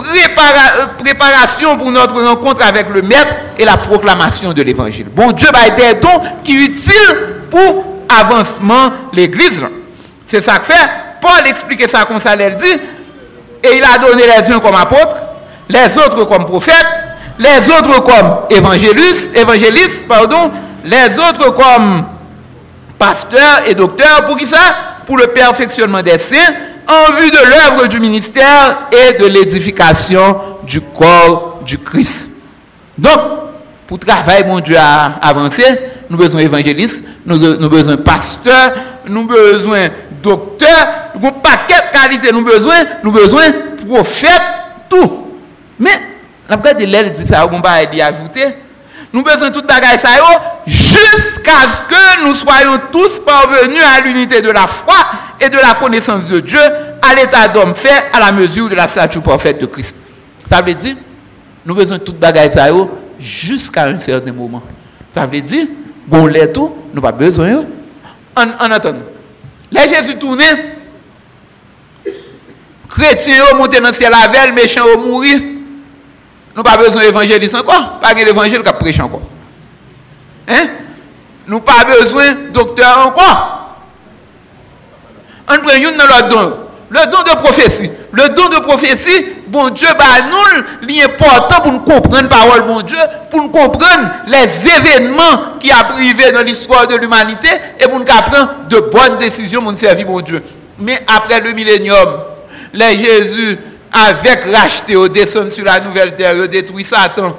préparation 0.99 1.77
pour 1.77 1.91
notre 1.91 2.21
rencontre 2.21 2.65
avec 2.65 2.89
le 2.89 3.01
Maître 3.01 3.35
et 3.57 3.65
la 3.65 3.77
proclamation 3.77 4.53
de 4.53 4.61
l'Évangile. 4.61 5.07
Bon 5.09 5.31
Dieu 5.31 5.47
va 5.53 5.69
des 5.69 5.99
dons 5.99 6.21
qui 6.43 6.53
sont 6.53 6.71
utiles 6.71 7.17
pour 7.49 7.85
avancement 8.09 8.91
l'Église. 9.13 9.61
C'est 10.25 10.41
ça 10.41 10.59
que 10.59 10.65
fait. 10.65 10.89
Paul 11.21 11.47
expliquait 11.47 11.87
ça 11.87 12.05
comme 12.05 12.19
ça, 12.19 12.35
il 12.35 12.55
dit, 12.55 12.65
et 13.63 13.77
il 13.77 13.83
a 13.83 13.97
donné 13.97 14.23
les 14.23 14.51
uns 14.51 14.59
comme 14.59 14.75
apôtres, 14.75 15.17
les 15.67 15.97
autres 15.97 16.25
comme 16.25 16.45
prophètes, 16.45 16.75
les 17.39 17.69
autres 17.69 18.03
comme 18.03 18.37
évangélistes, 18.49 19.35
évangélistes, 19.37 20.07
pardon, 20.07 20.51
les 20.83 21.19
autres 21.19 21.53
comme 21.53 22.05
pasteurs 22.97 23.63
et 23.67 23.75
docteurs. 23.75 24.25
Pour 24.25 24.37
qui 24.37 24.47
ça? 24.47 24.57
Pour 25.05 25.17
le 25.17 25.27
perfectionnement 25.27 26.01
des 26.01 26.17
saints, 26.17 26.53
en 26.87 27.13
vue 27.13 27.29
de 27.29 27.37
l'œuvre 27.37 27.87
du 27.87 27.99
ministère 27.99 28.87
et 28.91 29.17
de 29.17 29.25
l'édification 29.25 30.37
du 30.63 30.81
corps 30.81 31.59
du 31.65 31.77
Christ. 31.77 32.31
Donc, 32.97 33.19
pour 33.85 33.99
travailler, 33.99 34.43
mon 34.45 34.59
Dieu, 34.59 34.77
à 34.77 35.17
avancer, 35.21 35.63
nous 36.09 36.17
besoin 36.17 36.41
d'évangélistes, 36.41 37.05
nous 37.25 37.43
avons 37.43 37.67
besoin 37.67 37.97
pasteurs, 37.97 38.73
nous 39.07 39.25
besoin 39.25 39.87
docteurs, 40.21 40.87
nous 41.15 41.25
avons 41.25 41.37
un 41.37 41.39
paquet 41.39 41.75
de 41.87 41.97
qualités, 41.97 42.31
nous 42.31 42.43
besoin, 42.43 42.75
nous 43.03 43.11
besoin 43.11 43.43
prophètes, 43.87 44.41
tout. 44.89 45.27
Mais, 45.79 46.01
la 46.49 46.73
de 46.73 46.85
l'aile 46.85 47.11
dit 47.11 47.27
ça, 47.27 47.45
ajouter. 47.45 48.55
Nous 49.13 49.23
besoin 49.23 49.49
de 49.49 49.53
toute 49.53 49.67
bagaille 49.67 49.99
ça 49.99 50.09
jusqu'à 50.65 51.51
ce 51.51 51.81
que 51.81 52.25
nous 52.25 52.33
soyons 52.33 52.77
tous 52.91 53.19
parvenus 53.19 53.81
à 53.83 54.01
l'unité 54.01 54.41
de 54.41 54.49
la 54.51 54.67
foi 54.67 54.95
et 55.39 55.49
de 55.49 55.57
la 55.57 55.75
connaissance 55.75 56.27
de 56.27 56.39
Dieu, 56.41 56.59
à 57.01 57.15
l'état 57.15 57.47
d'homme 57.47 57.73
fait 57.73 58.03
à 58.11 58.19
la 58.19 58.31
mesure 58.31 58.69
de 58.69 58.75
la 58.75 58.87
statue 58.87 59.21
parfaite 59.21 59.61
de 59.61 59.65
Christ. 59.65 59.95
Ça 60.49 60.61
veut 60.61 60.73
dire, 60.73 60.95
nous 61.65 61.73
besoin 61.73 61.97
de 61.97 62.03
toute 62.03 62.19
bagaille 62.19 62.51
ça 62.51 62.67
jusqu'à 63.17 63.85
un 63.85 63.99
certain 63.99 64.31
moment. 64.33 64.61
Ça 65.13 65.25
veut 65.25 65.41
dire, 65.41 65.67
bon 66.05 66.25
l'est 66.25 66.51
tout, 66.51 66.75
nous 66.93 67.01
pas 67.01 67.11
besoin. 67.11 67.65
En, 68.35 68.43
en 68.43 68.71
attendant, 68.71 68.99
les 69.71 69.87
Jésus 69.87 70.17
tourné, 70.17 70.45
chrétiens 72.89 73.43
monté 73.57 73.79
dans 73.79 73.87
le 73.87 73.93
ciel 73.93 74.13
avec, 74.13 74.53
méchants 74.53 74.97
mourir. 74.97 75.56
Nous 76.57 76.63
pas 76.63 76.75
besoin 76.75 77.03
d'évangéliste 77.03 77.53
encore. 77.53 77.99
Pas 78.01 78.15
d'évangile 78.15 78.63
qui 78.63 78.73
prêche 78.73 78.99
encore. 78.99 79.21
Hein? 80.47 80.67
Nous 81.45 81.59
pas 81.59 81.85
besoin 81.85 82.31
de 82.31 82.49
docteur 82.49 83.05
encore. 83.05 83.75
On 85.49 85.59
prend 85.59 85.75
une 85.75 85.95
dans 85.95 86.05
l'autre 86.05 86.29
don. 86.29 86.57
Le 86.89 87.11
don 87.11 87.21
de 87.21 87.37
prophétie. 87.43 87.91
Le 88.11 88.29
don 88.29 88.49
de 88.49 88.59
prophétie, 88.61 89.25
bon 89.47 89.69
Dieu, 89.69 89.87
bah, 89.99 90.25
nous, 90.31 90.87
l'important 90.87 91.61
pour 91.61 91.71
nous 91.73 91.79
comprendre 91.81 92.23
la 92.23 92.27
parole, 92.29 92.61
bon 92.63 92.81
Dieu, 92.81 92.97
pour 93.29 93.41
nous 93.43 93.49
comprendre 93.49 94.09
les 94.25 94.67
événements 94.67 95.59
qui 95.59 95.69
a 95.69 95.83
privé 95.83 96.31
dans 96.31 96.41
l'histoire 96.41 96.87
de 96.87 96.95
l'humanité 96.95 97.49
et 97.79 97.83
pour 97.83 97.99
nous 97.99 98.05
prendre 98.05 98.55
de 98.67 98.79
bonnes 98.79 99.17
décisions 99.19 99.61
pour 99.61 99.71
nous 99.71 99.77
servir, 99.77 100.07
bon 100.07 100.21
Dieu. 100.21 100.41
Mais 100.79 101.05
après 101.07 101.39
le 101.39 101.51
millénium, 101.51 102.23
les 102.73 102.97
Jésus 102.97 103.59
avec 103.91 104.43
racheté, 104.45 104.95
au 104.95 105.07
sur 105.49 105.65
la 105.65 105.79
nouvelle 105.79 106.15
terre, 106.15 106.47
détruit 106.47 106.83
Satan. 106.83 107.37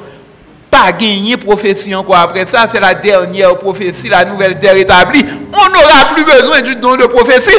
Pas 0.71 0.93
gagné 0.93 1.37
prophétie 1.37 1.95
encore 1.95 2.17
après 2.17 2.47
ça, 2.47 2.67
c'est 2.71 2.81
la 2.81 2.95
dernière 2.95 3.57
prophétie, 3.59 4.09
la 4.09 4.25
nouvelle 4.25 4.59
terre 4.59 4.77
établie. 4.77 5.25
On 5.53 5.71
n'aura 5.71 6.15
plus 6.15 6.25
besoin 6.25 6.61
du 6.61 6.77
don 6.77 6.97
de 6.97 7.07
prophétie. 7.07 7.51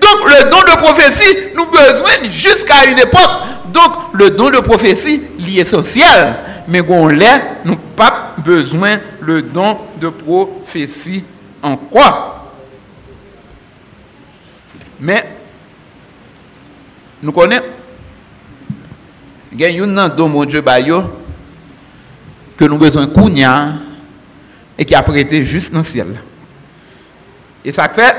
Donc 0.00 0.28
le 0.28 0.50
don 0.50 0.60
de 0.60 0.76
prophétie, 0.82 1.38
nous 1.54 1.66
besoin 1.66 2.28
jusqu'à 2.28 2.86
une 2.86 2.98
époque. 2.98 3.30
Donc 3.72 3.92
le 4.14 4.30
don 4.30 4.50
de 4.50 4.60
prophétie, 4.60 5.22
l'essentiel. 5.38 6.34
Mais 6.68 6.82
on 6.88 7.08
l'est, 7.08 7.42
nous 7.64 7.76
pas 7.76 8.34
besoin 8.38 8.98
le 9.20 9.42
don 9.42 9.78
de 10.00 10.08
prophétie 10.08 11.24
en 11.62 11.76
quoi 11.76 12.52
Mais 15.00 15.41
nous 17.22 17.32
connaissons. 17.32 17.64
Il 19.52 19.60
y 19.60 19.64
a 19.66 19.84
un 19.84 20.08
don, 20.08 20.28
mon 20.28 20.44
Dieu, 20.44 20.62
que 22.56 22.64
nous 22.64 22.78
besoin 22.78 23.06
de 23.06 23.72
et 24.78 24.84
qui 24.84 24.94
a 24.94 25.02
prêté 25.02 25.44
juste 25.44 25.72
dans 25.72 25.80
le 25.80 25.84
ciel. 25.84 26.20
Et 27.64 27.70
ça 27.70 27.88
fait, 27.88 28.16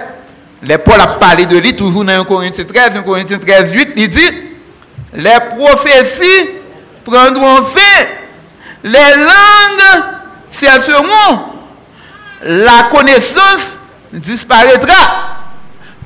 les 0.62 0.78
Paul 0.78 1.02
a 1.02 1.08
parlé 1.08 1.46
de 1.46 1.58
lui 1.58 1.76
toujours 1.76 2.06
dans 2.06 2.22
1 2.22 2.24
Corinthiens 2.24 2.64
13, 2.64 2.96
1 2.98 3.02
Corinthiens 3.02 3.40
13, 3.40 3.74
8, 3.74 3.90
il 3.96 4.10
dit, 4.10 4.20
les 5.14 5.38
prophéties 5.58 6.50
prendront 7.04 7.64
fin, 7.64 8.06
les 8.84 8.92
langues 8.92 10.04
cesseront, 10.50 11.40
la 12.44 12.90
connaissance 12.92 13.78
disparaîtra. 14.12 15.43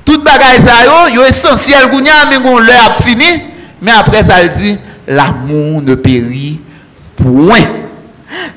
Tout 0.08 0.22
bagage 0.22 0.62
ça 0.64 1.10
yo, 1.12 1.22
essentiel 1.22 1.90
gounya 1.90 2.24
mais 2.30 2.38
on 2.42 2.56
l'heure 2.56 2.96
fini, 3.04 3.42
ça 3.84 4.42
il 4.42 4.48
dit 4.48 4.78
l'amour 5.06 5.82
ne 5.82 5.94
périt 5.96 6.62
point. 7.14 7.68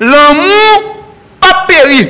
L'amour 0.00 1.04
pas 1.38 1.66
périt 1.68 2.08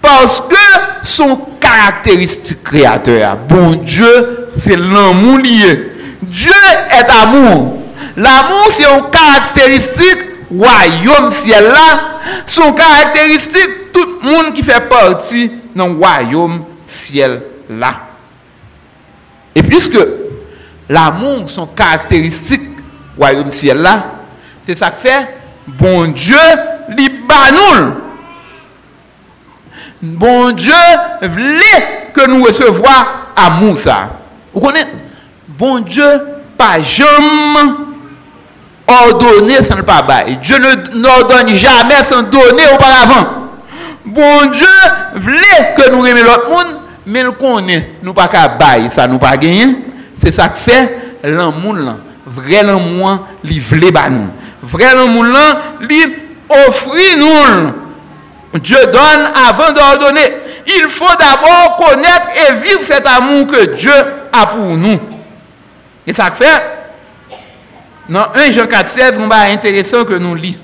parce 0.00 0.40
que 0.42 0.54
son 1.02 1.34
caractéristique 1.58 2.62
créateur, 2.62 3.36
bon 3.38 3.72
Dieu, 3.82 4.50
c'est 4.56 4.76
l'amour 4.76 5.38
lié. 5.38 5.90
Dieu 6.22 6.52
est 6.90 7.10
amour. 7.10 7.82
L'amour 8.16 8.68
c'est 8.70 8.84
une 8.84 9.10
caractéristique 9.10 10.18
royaume 10.56 11.32
ciel 11.32 11.64
là, 11.64 12.20
son 12.46 12.72
caractéristique 12.72 13.92
tout 13.92 14.20
le 14.22 14.30
monde 14.30 14.52
qui 14.52 14.62
fait 14.62 14.88
partie 14.88 15.50
dans 15.74 15.88
le 15.88 15.94
royaume 15.96 16.62
ciel 16.86 17.42
là. 17.68 18.13
Et 19.54 19.62
puisque 19.62 19.98
l'amour, 20.88 21.48
son 21.48 21.66
caractéristique, 21.66 22.68
ciel 23.52 23.78
là, 23.78 24.04
c'est 24.66 24.76
ça 24.76 24.90
que 24.90 25.00
fait, 25.00 25.36
bon 25.66 26.08
Dieu 26.08 26.36
li 26.96 27.08
banoul. 27.08 27.94
Bon 30.02 30.50
Dieu 30.50 30.74
voulait 31.22 32.10
que 32.12 32.28
nous 32.28 32.44
recevoir 32.44 33.32
amour 33.36 33.78
ça. 33.78 34.10
Vous 34.52 34.60
connaissez? 34.60 34.88
Bon 35.48 35.78
Dieu 35.78 36.04
pas 36.58 36.80
jamais 36.80 37.70
ordonné 38.86 39.62
sans 39.62 39.76
le 39.76 39.82
pas 39.82 40.02
bail. 40.02 40.38
Dieu 40.42 40.58
ne 40.58 40.98
n'ordonne 40.98 41.48
jamais 41.48 42.02
sans 42.04 42.22
donner 42.22 42.64
auparavant. 42.74 43.48
Bon 44.04 44.50
Dieu 44.50 44.66
voulait 45.16 45.74
que 45.76 45.90
nous 45.90 46.04
aimions 46.04 46.24
l'autre 46.24 46.50
monde, 46.50 46.80
mais 47.06 47.22
le 47.22 47.32
connaît, 47.32 47.96
nous 48.02 48.14
pas 48.14 48.28
qu'à 48.28 48.48
bail, 48.48 48.88
ça 48.90 49.06
nous 49.06 49.18
pas 49.18 49.36
gagner. 49.36 49.76
C'est 50.18 50.32
ça 50.32 50.48
qui 50.48 50.70
fait 50.70 51.18
l'amour 51.22 51.74
là. 51.74 51.96
Vrai 52.26 52.62
l'amour, 52.62 53.26
li 53.42 53.58
voulait 53.58 53.90
ba 53.90 54.08
nous. 54.08 54.28
Vrai 54.62 54.94
l'amour 54.94 55.24
là, 55.24 55.62
li 55.82 56.02
offrit 56.48 57.16
nous. 57.18 58.60
Dieu 58.60 58.78
donne 58.86 59.30
avant 59.34 59.72
d'ordonner. 59.72 60.32
Il 60.66 60.88
faut 60.88 61.04
d'abord 61.18 61.76
connaître 61.76 62.28
et 62.48 62.54
vivre 62.54 62.82
cet 62.82 63.06
amour 63.06 63.46
que 63.46 63.74
Dieu 63.74 63.92
a 64.32 64.46
pour 64.46 64.76
nous. 64.76 64.98
Et 66.06 66.14
ça 66.14 66.30
fait, 66.30 66.62
dans 68.08 68.26
1 68.34 68.50
Jean 68.52 68.66
4, 68.66 68.88
16, 68.88 69.18
on 69.20 69.26
va 69.26 69.42
intéressant 69.50 70.04
que 70.04 70.14
nous 70.14 70.34
lisons. 70.34 70.58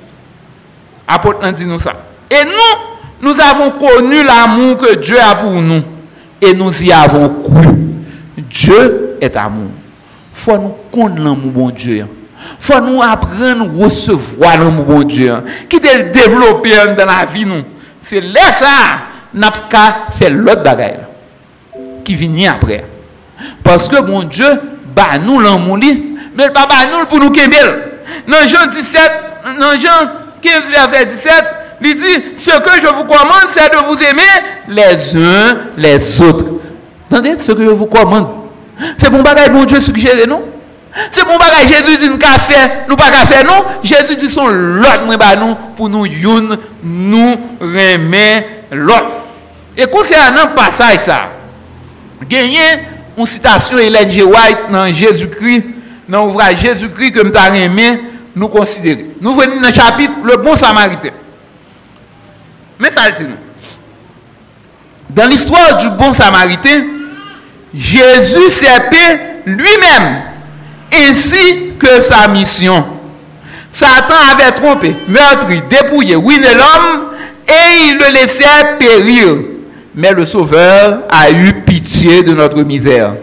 Apôtre 1.07 1.53
dit 1.53 1.67
nous 1.67 1.79
ça. 1.81 1.93
Et 2.31 2.45
nous, 2.45 3.29
nous 3.29 3.41
avons 3.41 3.73
connu 3.73 4.23
l'amour 4.23 4.79
que 4.79 4.95
Dieu 4.95 5.19
a 5.21 5.35
pour 5.35 5.51
nous. 5.51 5.83
Et 6.41 6.55
nous 6.55 6.83
y 6.83 6.93
avons 6.93 7.29
cru. 7.29 7.69
Dieu 8.37 9.17
est 9.21 9.37
amour. 9.37 9.71
faut 10.33 10.57
nous 10.57 10.77
connaître 10.93 11.23
l'amour 11.23 11.51
bon 11.53 11.71
Dieu. 11.71 12.07
faut 12.59 12.81
nous 12.81 13.03
apprendre 13.03 13.69
à 13.81 13.85
recevoir 13.85 14.59
l'amour 14.59 14.85
bon 14.85 15.03
Dieu. 15.03 15.35
Qui 15.69 15.77
est 15.77 16.11
développé 16.11 16.71
dans 16.97 17.07
la 17.07 17.27
vie 17.27 17.45
nous? 17.45 17.63
C'est 18.01 18.21
là 18.21 18.53
ça, 18.59 18.67
n'a 19.35 19.51
pas 19.51 20.07
fait 20.19 20.31
l'autre 20.31 20.63
bagaille 20.63 21.01
qui 22.05 22.15
vient 22.15 22.55
après. 22.55 22.85
Parce 23.63 23.89
que 23.89 24.01
mon 24.03 24.23
Dieu, 24.23 24.47
bah 24.95 25.19
nous 25.23 25.41
l'amour 25.41 25.79
mais 25.79 26.49
pas 26.51 26.67
bah 26.67 26.87
nous 26.91 27.07
pour 27.07 27.19
nous 27.19 27.31
kembel. 27.31 27.91
Dans 28.27 28.49
Jean 28.49 28.67
17, 28.67 29.01
dans 29.59 29.79
Jean 29.79 30.11
15 30.41 30.63
verset 30.71 31.07
17, 31.07 31.33
il 31.83 31.95
dit 31.95 32.23
ce 32.37 32.51
que 32.51 32.81
je 32.81 32.87
vous 32.89 33.05
commande 33.05 33.49
c'est 33.49 33.71
de 33.71 33.77
vous 33.87 33.99
aimer 34.03 34.23
les 34.69 35.17
uns 35.17 35.59
les 35.77 36.23
autres. 36.23 36.47
Attendez, 37.11 37.37
ce 37.39 37.53
que 37.53 37.65
je 37.65 37.71
vous 37.71 37.87
commande. 37.87 38.29
C'est 38.97 39.11
bon 39.11 39.23
bagage 39.23 39.51
mon 39.51 39.65
Dieu 39.65 39.81
suggéré 39.81 40.27
non? 40.27 40.43
C'est 41.11 41.25
bon 41.25 41.37
bagage 41.39 41.69
Jésus 41.69 41.99
dit 41.99 42.09
nous 42.09 42.19
pas 42.19 42.39
faire, 42.39 42.85
nous 42.89 42.97
pas 42.97 43.05
faire 43.05 43.45
non? 43.45 43.65
Jésus 43.83 44.17
dit 44.17 44.29
son 44.29 44.49
l'autre 44.49 45.07
nous 45.07 45.55
pour 45.77 45.89
nous 45.89 46.07
youn 46.07 46.57
nous 46.83 47.37
remet 47.61 48.65
l'autre. 48.71 49.11
Et 49.77 49.87
concernant 49.87 50.49
le 50.49 50.55
passage 50.55 50.99
ça, 50.99 51.31
gagné 52.29 52.59
une 53.17 53.27
citation 53.27 53.79
Hélène 53.79 54.11
G. 54.11 54.23
White 54.23 54.71
dans 54.71 54.87
Jésus-Christ, 54.93 55.65
dans 56.09 56.27
l'ouvrage 56.27 56.59
Jésus-Christ 56.59 57.13
que 57.13 57.21
nous 57.21 57.37
avons 57.37 57.99
nous 58.37 58.49
considérer. 58.49 59.07
Nous 59.21 59.33
venons 59.35 59.61
dans 59.61 59.69
le 59.69 59.75
chapitre 59.75 60.17
Le 60.23 60.37
bon 60.37 60.57
samaritain. 60.57 61.11
Mais 62.81 62.91
ça 62.97 63.11
dit 63.11 63.27
Dans 65.11 65.29
l'histoire 65.29 65.77
du 65.79 65.91
bon 65.91 66.15
samaritain, 66.15 66.85
Jésus 67.75 68.51
s'est 68.51 68.67
lui-même 69.47 70.23
ainsi 70.93 71.75
que 71.79 72.01
sa 72.01 72.27
mission. 72.29 72.85
Satan 73.71 74.15
avait 74.33 74.53
trompé, 74.53 74.97
meurtri, 75.07 75.63
dépouillé, 75.69 76.17
ruiné 76.17 76.49
l'homme 76.55 77.11
et 77.47 77.89
il 77.89 77.99
le 77.99 78.13
laissait 78.15 78.45
périr. 78.79 79.37
Mais 79.95 80.13
le 80.13 80.25
Sauveur 80.27 81.03
a 81.11 81.31
eu 81.31 81.63
pitié 81.63 82.23
de 82.23 82.33
notre 82.33 82.63
misère. 82.63 83.15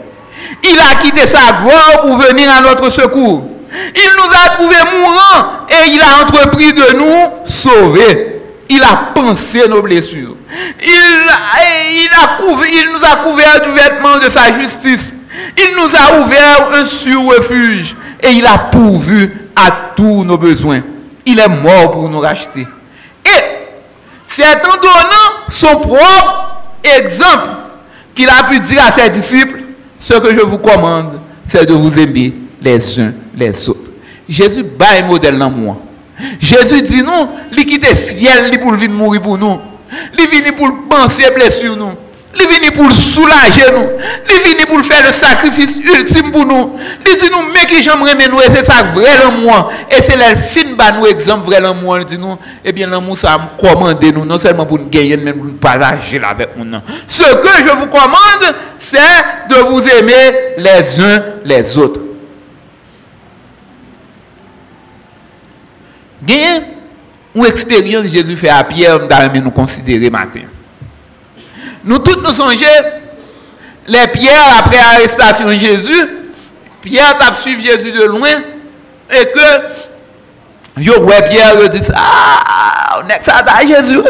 Il 0.64 0.80
a 0.80 1.02
quitté 1.02 1.26
sa 1.28 1.62
gloire 1.62 2.02
pour 2.04 2.18
venir 2.18 2.50
à 2.50 2.62
notre 2.62 2.90
secours. 2.92 3.50
Il 3.96 4.10
nous 4.16 4.46
a 4.46 4.50
trouvés 4.52 4.98
mourants 4.98 5.66
et 5.70 5.90
il 5.90 6.00
a 6.02 6.24
entrepris 6.24 6.74
de 6.74 6.98
nous 6.98 7.46
sauver. 7.46 8.37
Il 8.70 8.82
a 8.84 9.12
pensé 9.14 9.68
nos 9.68 9.82
blessures. 9.82 10.36
Il, 10.82 11.30
a 11.30 12.08
il 12.70 12.90
nous 12.92 13.04
a 13.04 13.16
couverts 13.24 13.62
du 13.62 13.72
vêtement 13.72 14.18
de 14.18 14.30
sa 14.30 14.52
justice. 14.60 15.16
Il 15.58 15.76
nous 15.76 15.96
a 15.96 16.20
ouvert 16.20 16.70
un 16.74 16.86
sur-refuge 16.86 17.96
et 18.22 18.32
il 18.32 18.46
a 18.46 18.58
pourvu 18.58 19.32
à 19.56 19.72
tous 19.96 20.24
nos 20.24 20.38
besoins. 20.38 20.82
Il 21.26 21.40
est 21.40 21.48
mort 21.48 21.92
pour 21.92 22.10
nous 22.10 22.20
racheter. 22.20 22.68
Et 23.26 23.44
c'est 24.28 24.44
en 24.44 24.78
donnant 24.82 25.48
son 25.48 25.80
propre 25.80 26.62
exemple 26.84 27.50
qu'il 28.14 28.30
a 28.30 28.44
pu 28.50 28.60
dire 28.60 28.82
à 28.86 28.92
ses 28.92 29.10
disciples, 29.10 29.62
ce 30.00 30.14
que 30.16 30.32
je 30.32 30.42
vous 30.42 30.58
commande, 30.58 31.20
c'est 31.48 31.66
de 31.66 31.74
vous 31.74 31.98
aimer 32.00 32.34
les 32.62 33.00
uns 33.00 33.14
les 33.36 33.70
autres. 33.70 33.92
Jésus 34.28 34.64
bat 34.64 35.00
un 35.00 35.04
modèle 35.04 35.38
dans 35.38 35.50
moi. 35.50 35.78
Jésus 36.40 36.82
dit 36.82 37.04
non, 37.04 37.30
il 37.52 37.66
quitte 37.66 37.88
le 37.90 37.96
ciel 37.96 38.60
pour 38.60 38.74
venir 38.74 38.90
mourir 38.90 39.22
pour 39.22 39.38
nous. 39.38 39.60
Il 40.18 40.30
vient 40.30 40.52
pour 40.54 40.88
penser 40.90 41.24
blessure 41.34 41.76
nous. 41.76 41.92
Il 42.40 42.48
vient 42.48 42.72
pour 42.72 42.92
soulager 42.92 43.72
nous. 43.72 43.88
Il 44.30 44.56
vient 44.56 44.66
pour 44.66 44.82
faire 44.84 45.06
le 45.06 45.12
sacrifice 45.14 45.78
ultime 45.78 46.32
pour 46.32 46.46
nous. 46.46 46.78
Il 47.06 47.16
dit 47.16 47.30
nous, 47.32 47.52
mais 47.54 47.66
qui 47.66 47.82
j'aimerais 47.82 48.16
nous, 48.30 48.40
et 48.40 48.54
c'est 48.54 48.66
ça 48.66 48.84
vrai 48.94 49.18
l'amour. 49.24 49.72
Et 49.90 50.02
c'est 50.02 50.16
le 50.16 50.36
fin 50.36 50.74
bah 50.76 50.92
nous 50.98 51.06
exemple 51.06 51.46
vrai 51.46 51.60
l'amour. 51.60 52.00
Il 52.00 52.06
dit 52.06 52.18
nous, 52.18 52.38
eh 52.64 52.72
bien 52.72 52.88
l'amour 52.88 53.18
ça 53.18 53.38
me 53.38 53.60
commande 53.62 54.04
nous, 54.04 54.26
non 54.26 54.38
seulement 54.38 54.66
pour 54.66 54.80
nous 54.80 54.90
gagner, 54.90 55.18
mais 55.18 55.34
pour 55.34 55.46
nous 55.46 55.54
partager 55.54 56.22
avec 56.24 56.50
nous. 56.58 56.80
Ce 57.08 57.24
que 57.24 57.64
je 57.64 57.76
vous 57.76 57.88
commande, 57.88 58.56
c'est 58.78 58.98
de 59.50 59.56
vous 59.56 59.88
aimer 59.88 60.56
les 60.58 61.02
uns 61.02 61.24
les 61.46 61.78
autres. 61.78 62.07
Gagne 66.28 66.64
une 67.34 67.46
expérience 67.46 68.08
Jésus 68.08 68.36
fait 68.36 68.50
à 68.50 68.64
Pierre, 68.64 69.00
nous 69.00 69.42
nous 69.42 69.52
considérer 69.52 70.10
matin. 70.10 70.42
Nous 71.84 72.00
tous 72.00 72.20
nous 72.22 72.34
songeons, 72.34 72.66
les 73.88 74.08
pierres 74.10 74.60
après 74.60 74.78
l'arrestation 74.78 75.48
de 75.48 75.54
Jésus, 75.54 76.08
Pierre 76.82 77.16
a 77.20 77.34
suivi 77.34 77.64
Jésus 77.64 77.92
de 77.92 78.04
loin 78.04 78.42
et 79.10 79.26
que 79.26 80.82
yo 80.82 81.00
ouais 81.04 81.30
Pierre 81.30 81.70
dit 81.70 81.82
ah 81.96 83.02
on 83.04 83.08
est 83.08 83.30
à 83.30 83.66
Jésus. 83.66 84.02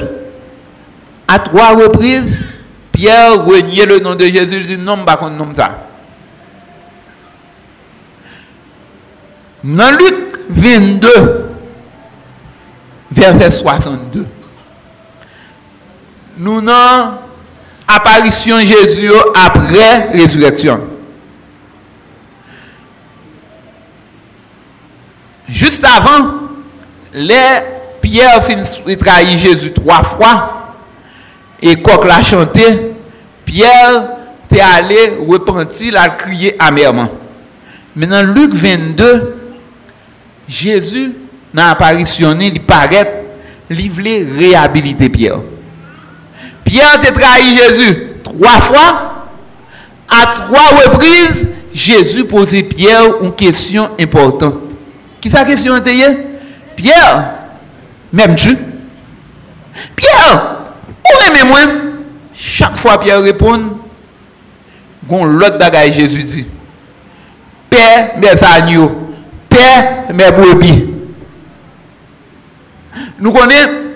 À 1.28 1.40
trois 1.40 1.76
reprises, 1.76 2.42
Pierre 2.92 3.46
reniait 3.46 3.86
le 3.86 4.00
nom 4.00 4.16
de 4.16 4.26
Jésus, 4.26 4.58
il 4.58 4.64
dit 4.64 4.78
non, 4.78 5.04
pas 5.04 5.20
nom 5.30 5.50
ça. 5.56 5.78
Dans 9.64 9.92
Luc 9.92 10.16
22, 10.50 11.57
verset 13.12 13.52
62, 13.52 14.28
nous 16.38 16.62
n'avons 16.62 17.18
apparition 17.88 18.60
Jésus 18.60 19.12
après 19.34 20.10
résurrection. 20.12 20.82
Juste 25.48 25.86
avant, 25.86 26.34
les 27.14 27.34
Pierre 28.02 28.44
finit 28.44 28.98
trahir 28.98 29.38
Jésus 29.38 29.72
trois 29.72 30.04
fois 30.04 30.74
et 31.62 31.82
coq 31.82 32.06
l'a 32.06 32.22
chanté. 32.22 32.94
Pierre 33.46 34.10
est 34.52 34.60
allé 34.60 35.18
repentir, 35.28 35.94
l'a 35.94 36.10
crié 36.10 36.56
amèrement. 36.60 37.10
Maintenant, 37.96 38.22
Luc 38.24 38.54
22, 38.54 39.38
Jésus, 40.48 41.14
nan 41.54 41.72
aparisyon 41.72 42.38
ni, 42.40 42.52
li 42.54 42.62
paret, 42.64 43.14
li 43.70 43.88
vle 43.92 44.20
rehabilite 44.38 45.10
Pierre. 45.14 45.42
Pierre 46.68 47.00
te 47.00 47.12
trahi 47.16 47.56
Jésus 47.56 48.08
3 48.24 48.62
fwa, 48.62 48.88
a 50.10 50.26
3 50.36 50.66
reprise, 50.86 51.48
Jésus 51.74 52.26
pose 52.26 52.64
Pierre 52.64 53.22
un 53.22 53.32
kesyon 53.32 53.92
important. 54.00 54.64
Ki 55.22 55.32
sa 55.32 55.46
kesyon 55.48 55.84
te 55.86 55.94
ye? 55.96 56.10
Pierre, 56.78 57.24
mèm 58.14 58.36
tu? 58.36 58.56
Pierre, 59.96 60.38
ou 61.06 61.20
mè 61.22 61.32
mè 61.36 61.46
mwen? 61.52 61.76
Chak 62.38 62.78
fwa 62.82 62.98
Pierre 63.02 63.24
repon, 63.26 63.70
goun 65.08 65.38
lot 65.40 65.58
bagay 65.62 65.92
Jésus 65.96 66.28
di. 66.28 66.46
Pè 67.72 68.20
mè 68.22 68.36
zanyo, 68.40 68.92
pè 69.52 70.14
mè 70.16 70.32
bobi. 70.36 70.87
Nous 73.20 73.32
connaissons 73.32 73.88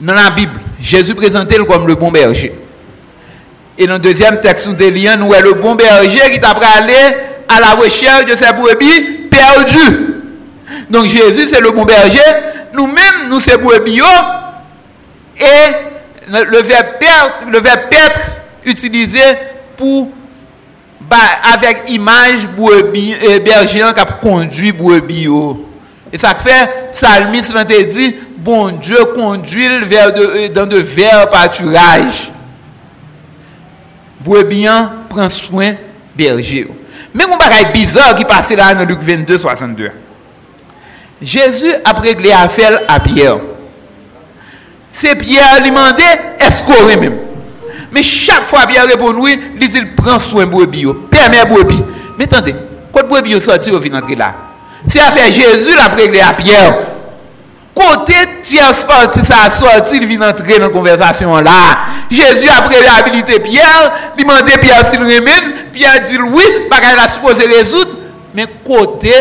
dans 0.00 0.14
la 0.14 0.30
Bible, 0.30 0.60
Jésus 0.80 1.14
présentait 1.14 1.56
comme 1.64 1.86
le 1.86 1.94
bon 1.94 2.10
berger. 2.10 2.52
Et 3.78 3.86
dans 3.86 3.94
le 3.94 3.98
deuxième 4.00 4.40
texte, 4.40 4.68
nous 4.68 4.90
liens, 4.90 5.16
nous 5.16 5.32
le 5.32 5.54
bon 5.54 5.74
berger 5.74 6.30
qui 6.30 6.40
t'a 6.40 6.50
aller 6.50 7.16
à 7.48 7.60
la 7.60 7.70
recherche 7.74 8.26
de 8.26 8.36
ses 8.36 8.52
brebis 8.52 9.28
perdues. 9.30 10.14
Donc 10.90 11.06
Jésus, 11.06 11.46
c'est 11.46 11.60
le 11.60 11.70
bon 11.70 11.84
berger. 11.84 12.20
Nous-mêmes, 12.72 13.28
nous, 13.28 13.40
c'est 13.40 13.56
brebis. 13.56 14.00
Et 15.38 15.72
le 16.28 16.62
verbe 16.62 16.86
le 17.50 17.60
verbe 17.60 17.80
être 17.90 18.20
utilisé 18.64 19.20
pour 19.76 20.08
avec 21.54 21.82
image 21.88 22.46
brebis 22.56 23.14
berger 23.44 23.84
qui 23.94 24.00
a 24.00 24.04
conduit 24.04 24.72
brebis. 24.72 25.28
E 26.14 26.20
sa 26.22 26.30
k 26.38 26.44
fe, 26.46 26.58
salmis 26.94 27.50
lan 27.50 27.66
te 27.66 27.80
di, 27.90 28.12
bon 28.44 28.76
Diyo 28.78 29.08
konduil 29.16 29.82
dan 30.54 30.70
de 30.70 30.78
ver 30.86 31.24
paturaj. 31.32 32.28
Bwe 34.22 34.44
byan, 34.46 34.92
pren 35.10 35.32
souen 35.32 35.80
berje 36.14 36.68
ou. 36.68 36.78
Men 37.14 37.30
kon 37.30 37.40
bagay 37.40 37.66
bizor 37.74 38.14
ki 38.18 38.28
pase 38.30 38.54
la 38.58 38.70
nan 38.78 38.86
Luke 38.86 39.02
22, 39.02 39.40
62. 39.42 39.90
Jezu 41.24 41.74
apre 41.86 42.14
gle 42.18 42.30
a 42.36 42.46
fel 42.52 42.78
a 42.86 43.00
Pierre. 43.02 43.42
Se 44.94 45.16
Pierre 45.18 45.64
li 45.64 45.74
mande, 45.74 46.06
eskore 46.46 46.94
men. 47.00 47.18
Men 47.90 48.06
chak 48.06 48.46
fwa 48.50 48.68
Pierre 48.70 48.86
repon 48.94 49.18
oui, 49.18 49.34
li 49.58 49.70
zil 49.70 49.90
pren 49.98 50.22
souen 50.22 50.50
bwe 50.52 50.70
biyo, 50.70 50.94
perme 51.10 51.42
bwe 51.50 51.66
biyo. 51.74 51.90
Men 52.14 52.30
tante, 52.30 52.54
kote 52.94 53.08
bwe 53.10 53.26
biyo 53.26 53.42
soti 53.42 53.74
ou 53.74 53.82
vin 53.82 53.98
antre 53.98 54.18
la? 54.18 54.53
C'est 54.88 55.00
affaire 55.00 55.32
Jésus 55.32 55.74
l'a 55.76 55.94
réglé 55.94 56.20
à 56.20 56.32
Pierre. 56.32 56.78
Côté 57.74 58.14
tiers 58.42 58.86
parti, 58.86 59.24
ça 59.24 59.44
a 59.46 59.50
sorti, 59.50 59.96
il 59.96 60.06
vient 60.06 60.28
entrer 60.28 60.58
dans 60.58 60.66
la 60.66 60.72
conversation 60.72 61.34
là. 61.40 61.78
Jésus 62.08 62.48
a 62.48 62.60
réhabilité 62.68 63.40
Pierre, 63.40 64.12
il 64.16 64.24
demandé 64.24 64.52
Pierre 64.60 64.86
s'il 64.86 65.00
remène, 65.00 65.70
Pierre 65.72 66.00
dit 66.02 66.16
oui, 66.18 66.44
parce 66.70 66.82
qu'il 66.82 66.98
a 66.98 67.08
supposé 67.08 67.46
résoudre, 67.46 67.98
mais 68.32 68.46
côté 68.64 69.12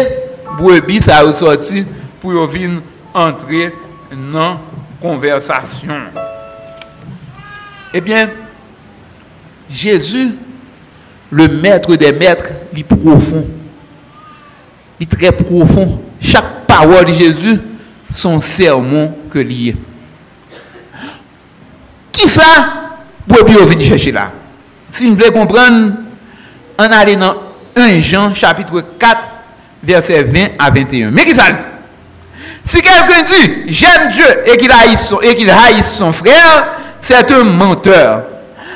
brebis, 0.58 1.02
ça 1.02 1.18
a 1.18 1.22
ressorti 1.24 1.86
pour 2.22 2.46
venir 2.46 2.82
entrer 3.14 3.74
dans 4.12 4.40
la 4.40 4.58
conversation. 5.02 5.94
Eh 7.92 8.02
bien, 8.02 8.30
Jésus, 9.70 10.36
le 11.32 11.48
maître 11.48 11.96
des 11.96 12.12
maîtres, 12.12 12.46
il 12.74 12.80
est 12.80 12.84
profond. 12.84 13.46
Très 15.06 15.32
profond. 15.32 16.02
Chaque 16.22 16.66
parole 16.68 17.06
de 17.06 17.14
Jésus, 17.14 17.60
son 18.12 18.40
sermon 18.40 19.16
que 19.30 19.40
lié. 19.40 19.76
Qui 22.12 22.30
ça, 22.30 22.42
brebis 23.28 23.54
venir 23.54 23.88
chercher 23.88 24.12
là? 24.12 24.32
Si 24.92 25.08
vous 25.08 25.16
voulez 25.16 25.32
comprendre, 25.32 25.94
on 26.78 26.84
allait 26.84 27.16
dans 27.16 27.36
1 27.76 28.00
Jean 28.00 28.34
chapitre 28.34 28.84
4 28.98 29.18
verset 29.84 30.24
20 30.24 30.48
à 30.60 30.70
21. 30.70 31.12
Mais 31.12 31.26
qui 31.26 31.36
ça 31.36 31.52
dit? 31.52 31.64
Si 32.64 32.82
quelqu'un 32.82 33.24
dit 33.24 33.64
j'aime 33.68 34.10
Dieu 34.10 34.26
et 34.46 34.58
qu'il 34.58 34.72
haïsse 34.72 35.14
qu'il 35.36 35.50
haïsse 35.50 35.92
son 35.98 36.14
frère, 36.14 36.68
c'est 37.02 37.32
un 37.32 37.44
menteur. 37.44 38.24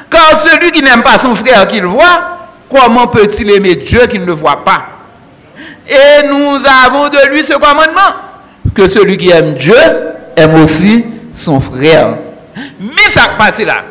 Car 0.10 0.42
celui 0.42 0.72
qui 0.72 0.82
n'aime 0.82 1.04
pas 1.04 1.20
son 1.20 1.36
frère 1.36 1.68
qu'il 1.68 1.86
voit, 1.86 2.50
comment 2.70 3.08
peut-il 3.08 3.50
aimer 3.52 3.76
Dieu 3.76 4.08
qu'il 4.08 4.26
ne 4.26 4.32
voit 4.32 4.64
pas? 4.64 4.97
Et 5.90 6.28
nous 6.28 6.60
avons 6.86 7.10
de 7.10 7.30
lui 7.30 7.44
ce 7.44 7.54
commandement 7.54 8.16
que 8.76 8.88
celui 8.88 9.18
qui 9.18 9.30
aime 9.30 9.54
Dieu 9.54 9.76
aime 10.36 10.62
aussi 10.62 11.06
son 11.34 11.60
frère. 11.60 12.18
Mais 12.80 13.10
ça 13.10 13.30
passe 13.38 13.60
là. 13.60 13.84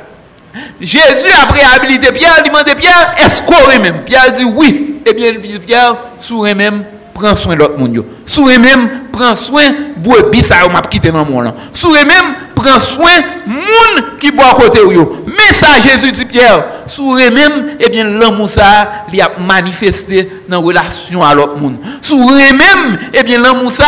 Jésus 0.80 1.30
a 1.32 1.52
réhabilité 1.52 2.12
Pierre, 2.12 2.34
il 2.38 2.48
demande 2.48 2.64
Pierre, 2.76 3.14
est-ce 3.24 3.42
qu'on 3.42 3.80
même? 3.80 4.02
Pierre 4.04 4.30
dit 4.32 4.44
oui. 4.44 5.00
Eh 5.06 5.14
bien, 5.14 5.32
Pierre, 5.64 5.96
sourit 6.18 6.54
même, 6.54 6.84
prend 7.16 7.34
soin 7.34 7.54
de 7.54 7.60
l'autre 7.60 7.78
monde. 7.78 8.04
Sourit 8.26 8.58
même, 8.58 9.08
prend 9.10 9.34
soin 9.34 9.64
de 9.96 10.42
ça 10.42 10.56
m'a 10.68 10.82
quitté 10.82 11.10
dans 11.10 11.24
le 11.24 11.30
monde. 11.30 11.54
Sourit 11.72 12.04
même, 12.04 12.34
prend 12.54 12.78
soin 12.78 13.10
monde 13.46 14.18
qui 14.20 14.30
boit 14.30 14.50
à 14.50 14.54
côté 14.54 14.80
yo. 14.80 15.24
Mais 15.26 15.54
ça, 15.54 15.80
Jésus 15.82 16.12
dit 16.12 16.26
Pierre, 16.26 16.64
sourit 16.86 17.30
même, 17.30 17.76
eh 17.80 17.88
bien, 17.88 18.04
l'amour 18.04 18.50
ça, 18.50 19.04
il 19.12 19.20
a 19.20 19.30
manifesté 19.38 20.28
dans 20.48 20.60
la 20.60 20.66
relation 20.66 21.24
à 21.24 21.34
l'autre 21.34 21.56
monde. 21.56 21.78
Sourit 22.02 22.52
même, 22.52 22.98
eh 23.14 23.22
bien, 23.22 23.40
l'amour 23.40 23.72
ça, 23.72 23.84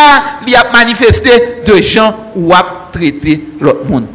il 0.47 0.57
a 0.57 0.65
manifesté 0.73 1.63
de 1.67 1.83
gens 1.83 2.17
où 2.35 2.53
a 2.55 2.89
traité 2.91 3.45
l'autre 3.61 3.85
monde. 3.89 4.07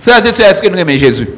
Frères 0.00 0.24
et 0.24 0.32
sœurs, 0.32 0.50
est-ce 0.50 0.62
que 0.62 0.68
nous 0.68 0.78
aimons 0.78 0.96
Jésus? 0.96 1.28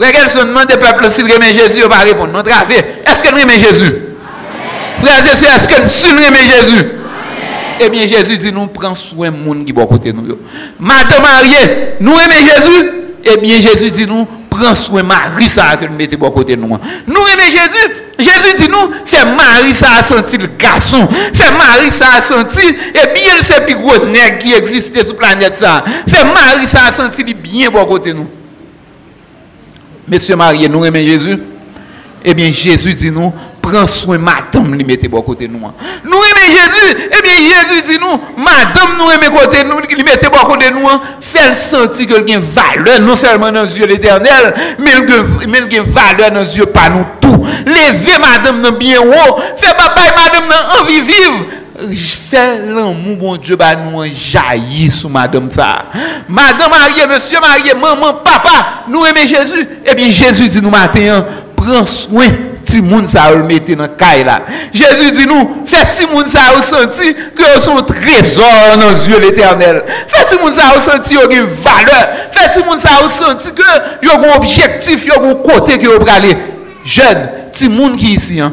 Frère 0.00 0.14
Gelson 0.14 0.46
demande 0.46 0.66
peuple 0.66 1.10
s'il 1.10 1.30
remet 1.30 1.52
Jésus, 1.52 1.82
il 1.84 1.88
va 1.88 1.98
répondre. 1.98 2.32
Non, 2.32 2.40
Est-ce 2.40 3.22
que 3.22 3.30
nous 3.32 3.38
aimons 3.38 3.52
Jésus? 3.52 3.94
Frère 4.98 5.26
Jésus, 5.26 5.44
est-ce 5.44 5.68
que 5.68 6.14
nous 6.14 6.22
aimons 6.22 6.36
Jésus? 6.36 6.86
Eh 7.80 7.90
bien, 7.90 8.06
Jésus 8.06 8.38
dit 8.38 8.50
nous 8.50 8.66
prenons 8.68 8.94
soin 8.94 9.30
de 9.30 9.36
monde 9.36 9.66
qui 9.66 9.72
est 9.72 9.82
à 9.82 9.86
côté 9.86 10.12
de 10.12 10.16
nous. 10.16 10.38
Madame 10.78 11.22
mariée, 11.22 11.96
nous 12.00 12.12
aimons 12.12 12.46
Jésus? 12.46 12.90
Eh 13.24 13.36
bien, 13.36 13.60
Jésus 13.60 13.90
dit 13.90 14.06
nous 14.06 14.26
prenons 14.48 14.74
soin 14.74 15.02
de 15.02 15.06
Marie, 15.06 15.50
ça 15.50 15.76
que 15.76 15.84
nous 15.84 15.94
mettons 15.94 16.26
à 16.26 16.30
côté 16.30 16.56
de 16.56 16.62
nous. 16.62 16.68
Nous 16.68 17.14
aimons 17.14 17.44
Jésus? 17.44 17.94
Jésus 18.18 18.56
dit 18.56 18.68
nous, 18.70 18.92
fait 19.04 19.24
Marie 19.24 19.74
ça 19.74 19.86
a 19.98 20.02
senti 20.02 20.38
le 20.38 20.48
garçon, 20.58 21.08
fait 21.34 21.52
Marie 21.52 21.92
ça 21.92 22.06
a 22.18 22.22
senti, 22.22 22.66
et 22.68 23.14
bien 23.14 23.34
c'est 23.42 23.64
plus 23.66 23.76
gros 23.76 24.06
nègre 24.06 24.38
qui 24.38 24.52
existait 24.54 25.04
sur 25.04 25.14
la 25.14 25.18
planète 25.18 25.56
ça. 25.56 25.84
Fait 26.08 26.24
Marie 26.24 26.68
ça 26.68 26.86
a 26.88 26.92
senti 26.92 27.22
bien 27.34 27.68
à 27.68 27.84
côté 27.84 28.12
de 28.12 28.18
nous. 28.18 28.30
Monsieur 30.10 30.34
marié, 30.34 30.68
nous 30.68 30.84
aimons 30.84 31.04
Jésus. 31.04 31.38
Eh 32.24 32.34
bien, 32.34 32.50
Jésus 32.50 32.94
dit 32.94 33.12
nous, 33.12 33.32
prends 33.62 33.86
soin, 33.86 34.18
madame, 34.18 34.74
lui 34.74 34.84
mettez 34.84 35.06
bon 35.06 35.22
côté 35.22 35.46
nous. 35.46 35.60
Nous 35.60 36.10
aimons 36.10 36.46
Jésus. 36.48 37.08
Eh 37.16 37.22
bien, 37.22 37.32
Jésus 37.32 37.82
dit 37.86 37.98
nous, 38.00 38.42
madame, 38.42 38.98
nous 38.98 39.08
aimons 39.08 39.36
côté 39.36 39.58
nous, 39.64 39.78
lui 39.78 40.02
mettez 40.02 40.26
bon 40.28 40.48
côté 40.48 40.66
nous. 40.72 40.86
Fait 41.20 41.54
sentir 41.54 42.08
que 42.08 42.28
y 42.28 42.34
a 42.34 42.40
valeur, 42.40 43.00
non 43.00 43.14
seulement 43.14 43.52
dans 43.52 43.62
les 43.62 43.78
yeux 43.78 43.86
l'éternel, 43.86 44.54
mais 44.80 44.90
il 44.98 45.72
y 45.72 45.78
valeur 45.78 46.32
dans 46.32 46.40
les 46.40 46.56
yeux 46.56 46.66
pas 46.66 46.90
nous 46.90 47.06
tout. 47.20 47.46
Levez, 47.64 48.18
madame, 48.20 48.62
dans 48.62 48.72
bien 48.72 49.00
haut. 49.00 49.40
Fais 49.56 49.74
papa 49.74 50.00
madame, 50.16 50.48
dans 50.48 50.82
envie 50.82 51.00
vivre 51.02 51.46
fait 51.88 52.58
l'amour, 52.58 53.16
bon 53.16 53.36
Dieu, 53.36 53.56
bah, 53.56 53.74
nous 53.74 54.04
jaillit 54.04 54.90
sur 54.90 55.10
madame 55.10 55.50
ça. 55.50 55.86
Madame 56.28 56.70
mariée, 56.70 57.06
monsieur 57.06 57.40
marié, 57.40 57.74
maman, 57.74 58.14
papa, 58.14 58.84
nous 58.88 59.04
aimons 59.04 59.26
Jésus. 59.26 59.68
Eh 59.84 59.94
bien, 59.94 60.10
Jésus 60.10 60.48
dit 60.48 60.60
nous 60.60 60.70
matin, 60.70 61.24
prends 61.56 61.86
soin 61.86 62.28
si 62.62 62.80
moun 62.80 63.06
ça 63.06 63.30
le 63.32 63.42
mettre 63.42 63.74
dans 63.74 63.88
caille 63.88 64.24
là. 64.24 64.42
Jésus 64.72 65.12
dit 65.12 65.26
nous, 65.26 65.64
faites 65.64 65.92
si 65.92 66.06
moun 66.06 66.28
ça 66.28 66.40
senti 66.62 67.14
que 67.14 67.60
son 67.60 67.76
trésor 67.82 68.44
dans 68.76 69.06
yeux 69.08 69.20
l'éternel. 69.20 69.82
Faites 70.06 70.28
si 70.28 70.38
moun 70.38 70.52
ça 70.52 70.80
senti 70.80 71.16
qu'il 71.16 71.36
y 71.36 71.38
a 71.38 71.42
une 71.42 71.46
valeur. 71.46 72.08
Faites 72.32 72.52
si 72.52 72.64
moun 72.64 72.78
ça 72.78 72.90
senti 73.08 73.50
que 73.52 74.06
y 74.06 74.08
a 74.08 74.18
un 74.18 74.36
objectif, 74.36 75.06
y 75.06 75.10
a 75.10 75.22
un 75.22 75.34
côté 75.34 75.78
que 75.78 75.88
vous 75.88 76.06
aller. 76.08 76.36
Jeune, 76.84 77.30
si 77.52 77.68
moun 77.68 77.96
qui 77.96 78.14
ici 78.14 78.40
hein, 78.40 78.52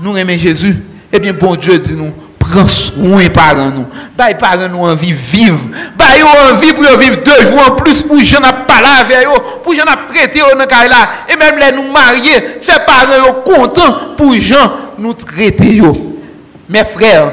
nous 0.00 0.16
aimons 0.16 0.36
Jésus. 0.36 0.76
Eh 1.12 1.18
bien 1.18 1.32
bon 1.32 1.54
Dieu 1.56 1.78
dit 1.78 1.94
nous 1.94 2.12
pran 2.42 2.68
souen 2.70 3.32
paran 3.34 3.72
nou. 3.72 4.02
Bay 4.18 4.36
paran 4.40 4.70
nou 4.72 4.88
anvi 4.90 5.14
viv. 5.16 5.64
Bay 5.98 6.20
yo 6.20 6.30
anvi 6.50 6.74
pou 6.76 6.86
yo 6.86 6.94
viv 7.00 7.20
2 7.24 7.38
jou 7.48 7.62
an 7.62 7.76
plus 7.80 8.04
pou 8.06 8.20
jen 8.20 8.44
ap 8.46 8.66
pala 8.68 8.98
ave 9.02 9.22
yo, 9.24 9.38
pou 9.64 9.78
jen 9.78 9.88
ap 9.88 10.04
trete 10.10 10.42
yo 10.42 10.52
nan 10.58 10.70
kay 10.70 10.90
la. 10.92 11.02
E 11.30 11.38
menm 11.40 11.60
le 11.62 11.72
nou 11.78 11.94
marye, 11.94 12.38
fe 12.64 12.78
paran 12.88 13.24
yo 13.24 13.34
kontan 13.46 14.16
pou 14.18 14.36
jen 14.38 14.80
nou 15.00 15.16
trete 15.18 15.70
yo. 15.78 15.94
Mes 16.68 16.84
frères, 16.84 17.32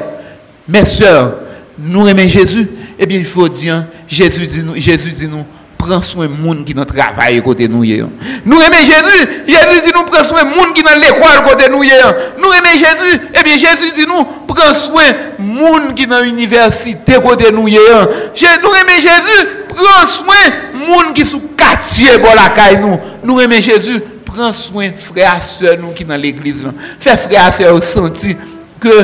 mes 0.68 0.84
sœurs, 0.84 1.32
nou 1.78 2.04
remen 2.04 2.28
Jésus, 2.28 2.68
eh 2.98 3.04
ebyen 3.06 3.24
jvo 3.24 3.48
diyan, 3.48 3.86
Jésus 4.08 4.46
di 4.46 4.62
nou, 4.62 4.76
Jésus 4.76 5.14
di 5.16 5.26
nou, 5.26 5.46
pran 5.80 6.04
soin 6.04 6.30
moun 6.30 6.62
ki 6.68 6.76
nan 6.76 6.88
travay 6.88 7.40
kote 7.44 7.66
nou 7.70 7.86
ye 7.86 8.00
yon. 8.02 8.12
Nou 8.44 8.60
eme 8.62 8.82
Jésus, 8.84 9.34
Jésus 9.48 9.82
di 9.88 9.94
nou 9.96 10.04
pran 10.08 10.26
soin 10.28 10.46
moun 10.52 10.74
ki 10.76 10.84
nan 10.86 11.00
l'ekwal 11.02 11.42
kote 11.48 11.70
nou 11.72 11.86
ye 11.86 11.96
yon. 11.96 12.20
Nou 12.42 12.52
eme 12.56 12.76
Jésus, 12.76 13.16
eh 13.32 13.40
ebe 13.42 13.56
Jésus 13.56 13.96
di 13.96 14.06
nou 14.10 14.26
pran 14.50 14.74
soin 14.76 15.24
moun 15.40 15.90
ki 15.96 16.06
nan 16.10 16.28
universite 16.28 17.18
kote 17.24 17.50
nou 17.56 17.70
ye 17.72 17.80
yon. 17.80 18.14
Nou 18.62 18.76
eme 18.78 19.00
Jésus, 19.00 19.56
pran 19.72 20.06
soin 20.10 20.56
moun 20.86 21.12
ki 21.16 21.26
sou 21.26 21.52
katye 21.58 22.18
bo 22.22 22.32
la 22.36 22.50
kay 22.56 22.78
nou. 22.82 23.00
Nou 23.24 23.42
eme 23.42 23.60
Jésus, 23.64 24.00
pran 24.30 24.54
soin 24.56 24.94
frè 24.98 25.26
a 25.28 25.38
sè 25.42 25.76
nou 25.80 25.94
ki 25.96 26.06
nan 26.08 26.20
l'eglise 26.22 26.64
nan. 26.64 26.76
Fè 27.02 27.16
frè 27.20 27.40
a 27.40 27.50
sè 27.54 27.68
ou 27.72 27.82
senti 27.84 28.36
ke 28.80 28.96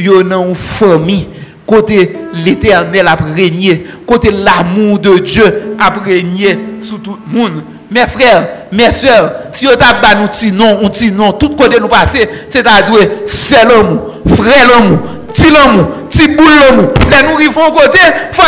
yon 0.00 0.28
nan 0.30 0.50
ou 0.50 0.58
fami. 0.58 1.22
Côté 1.66 2.12
l'éternel 2.44 3.06
a 3.06 3.16
régné, 3.34 3.86
côté 4.06 4.30
l'amour 4.30 4.98
de 4.98 5.18
Dieu 5.18 5.76
a 5.78 5.92
régné 6.04 6.58
sur 6.80 7.00
tout 7.00 7.18
le 7.26 7.38
monde. 7.38 7.62
Mes 7.90 8.06
frères, 8.06 8.48
mes 8.72 8.92
soeurs, 8.92 9.32
si 9.52 9.66
on 9.66 9.76
t'a 9.76 9.94
pas 9.94 10.14
nous 10.16 10.26
petit 10.26 10.50
non, 10.50 10.80
on 10.82 10.88
dit 10.88 11.12
non, 11.12 11.32
tout 11.32 11.50
côté 11.50 11.78
nous 11.80 11.88
passer, 11.88 12.28
c'est 12.48 12.66
à 12.66 12.82
dire 12.82 13.08
c'est 13.24 13.64
l'amour, 13.64 14.14
frère 14.26 14.68
l'amour, 14.68 14.98
petit 15.28 15.50
l'amour, 15.50 15.86
petit 16.10 16.28
boule 16.28 16.46
l'amour. 16.68 16.90
Là 17.10 17.16
nous 17.28 17.34
arrivons 17.34 17.70
côté, 17.70 18.00
faut, 18.32 18.42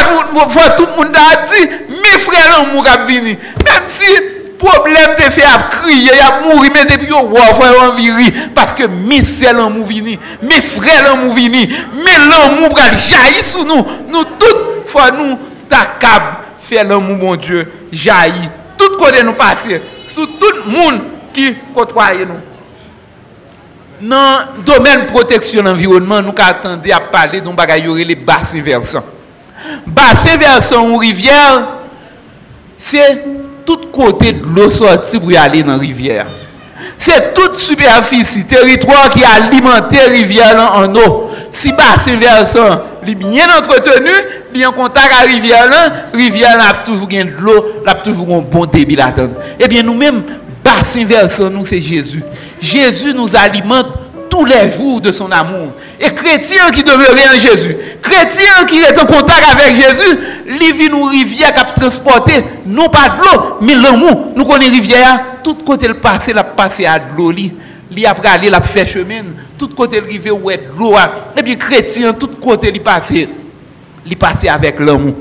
tout 0.76 0.86
le 0.86 1.04
monde 1.04 1.14
a 1.14 1.46
dit, 1.46 1.68
mes 1.88 2.18
frères 2.18 2.58
a 2.58 3.06
venu. 3.06 3.30
Même 3.64 3.84
si 3.86 4.04
Problem 4.56 5.16
te 5.18 5.28
fe 5.34 5.44
ap 5.44 5.68
kriye, 5.74 6.14
ap 6.24 6.44
mouri, 6.46 6.70
men 6.72 6.88
depi 6.88 7.10
yo 7.10 7.20
wafwe 7.28 7.68
an 7.82 7.92
viri, 7.98 8.30
paske 8.56 8.88
mi 8.88 9.20
sel 9.26 9.60
an 9.60 9.74
mou 9.74 9.84
vini, 9.88 10.16
mi 10.40 10.60
frel 10.64 11.10
an 11.10 11.20
mou 11.24 11.36
vini, 11.36 11.66
mi 11.92 12.14
lan 12.24 12.56
mou 12.56 12.70
pral 12.72 12.96
jayi 12.96 13.44
sou 13.44 13.66
nou, 13.68 13.84
nou 14.08 14.24
tout 14.40 14.88
fwa 14.88 15.10
nou 15.12 15.36
takab, 15.68 16.46
fe 16.64 16.80
lan 16.86 17.04
mou 17.04 17.20
bon 17.20 17.36
Diyo 17.40 17.66
jayi, 17.92 18.48
tout 18.80 18.96
kode 19.00 19.20
nou 19.26 19.36
pase, 19.36 19.82
sou 20.08 20.38
tout 20.40 20.64
moun 20.70 21.02
ki 21.36 21.52
kotwaye 21.76 22.24
nou. 22.24 22.40
Nan 24.00 24.62
domen 24.64 25.04
proteksyon 25.10 25.68
environman, 25.68 26.24
nou 26.24 26.36
ka 26.36 26.52
atende 26.54 26.92
ap 26.96 27.10
pale, 27.12 27.42
don 27.44 27.56
bagay 27.56 27.84
yore 27.88 28.08
le 28.08 28.16
basse 28.16 28.60
versan. 28.64 29.04
Basse 29.84 30.38
versan 30.40 30.94
ou 30.94 31.02
rivyèl, 31.04 31.66
se... 32.80 33.04
tout 33.66 33.80
côté 33.92 34.32
de 34.32 34.44
l'eau 34.46 34.70
sortie 34.70 35.18
pour 35.18 35.30
aller 35.38 35.62
dans 35.62 35.72
la 35.72 35.78
rivière. 35.78 36.26
C'est 36.98 37.34
toute 37.34 37.56
superficie, 37.56 38.46
territoire 38.46 39.10
qui 39.10 39.22
alimente 39.24 39.92
la 39.92 40.12
rivière 40.12 40.72
en 40.74 40.94
eau. 40.94 41.30
Si 41.50 41.72
bassin 41.72 42.16
versant 42.16 42.80
est 43.06 43.14
bien 43.14 43.46
entretenu, 43.58 44.10
il 44.54 44.66
en 44.66 44.72
contact 44.72 45.12
avec 45.12 45.28
la 45.28 45.34
rivière, 45.34 45.68
la 45.68 46.18
rivière 46.18 46.58
a 46.58 46.82
toujours 46.84 47.08
de 47.08 47.40
l'eau, 47.40 47.82
a 47.86 47.94
toujours 47.94 48.34
un 48.34 48.40
bon 48.40 48.66
débit 48.66 48.96
là-dedans. 48.96 49.34
Eh 49.58 49.68
bien, 49.68 49.82
nous-mêmes, 49.82 50.22
bassin 50.64 51.04
versant, 51.04 51.50
nous, 51.50 51.64
c'est 51.66 51.80
Jésus. 51.80 52.22
Jésus 52.60 53.12
nous 53.12 53.36
alimente 53.36 54.05
tous 54.36 54.44
les 54.44 54.70
jours 54.70 55.00
de 55.00 55.12
son 55.12 55.30
amour. 55.30 55.72
Et 55.98 56.10
chrétien 56.10 56.70
qui 56.72 56.82
demeurait 56.82 57.28
en 57.34 57.40
Jésus, 57.40 57.76
chrétien 58.02 58.66
qui 58.68 58.78
est 58.78 58.98
en 59.00 59.06
contact 59.06 59.44
avec 59.50 59.74
Jésus, 59.76 60.18
vit 60.76 60.90
nous 60.90 61.04
rivière 61.04 61.54
qui 61.54 61.60
a 61.60 61.64
transporté, 61.64 62.44
non 62.66 62.88
pas 62.88 63.08
de 63.08 63.22
l'eau, 63.22 63.56
mais 63.62 63.74
l'amour. 63.74 64.32
Nous 64.36 64.44
connaissons 64.44 64.72
rivière, 64.72 65.20
tout 65.42 65.54
côté 65.54 65.88
le 65.88 65.94
passé, 65.94 66.32
la 66.32 66.44
passé 66.44 66.84
à 66.84 66.98
de 66.98 67.16
l'eau. 67.16 67.32
Li 67.32 68.04
après 68.04 68.28
aller 68.28 68.50
la 68.50 68.60
fait 68.60 68.86
chemin, 68.86 69.22
tout 69.56 69.68
côté 69.68 70.00
le 70.00 70.06
rivière 70.06 70.42
où 70.42 70.50
est 70.50 70.58
de 70.58 70.78
l'eau. 70.78 70.94
Et 71.36 71.42
puis 71.42 71.56
chrétien, 71.56 72.12
tout 72.12 72.28
côté 72.28 72.70
il 72.74 72.82
passé, 72.82 73.28
il 74.04 74.16
passé 74.16 74.48
avec 74.48 74.78
l'amour. 74.80 75.14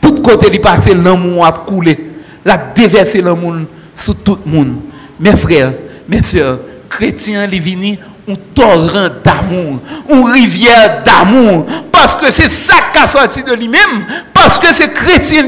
Tout 0.00 0.20
côté 0.22 0.48
il 0.52 0.60
passé 0.60 0.94
l'amour 0.94 1.44
a 1.44 1.50
coulé, 1.52 1.98
la 2.44 2.56
déversé 2.56 3.20
l'amour 3.20 3.54
sur 3.96 4.14
tout 4.16 4.38
le 4.46 4.52
monde. 4.52 4.76
Mes 5.18 5.34
frères, 5.34 5.72
mes 6.08 6.22
soeurs, 6.22 6.58
chrétiens, 6.96 7.48
il 7.50 7.60
vini 7.60 7.98
un 8.28 8.34
torrent 8.54 9.08
d'amour, 9.22 9.80
une 10.08 10.30
rivière 10.30 11.02
d'amour, 11.04 11.66
parce 11.90 12.14
que 12.14 12.30
c'est 12.30 12.50
ça 12.50 12.74
qui 12.92 12.98
a 12.98 13.08
sorti 13.08 13.42
de 13.42 13.52
lui-même, 13.52 14.06
parce 14.32 14.58
que 14.58 14.72
c'est 14.72 14.92
chrétien 14.92 15.44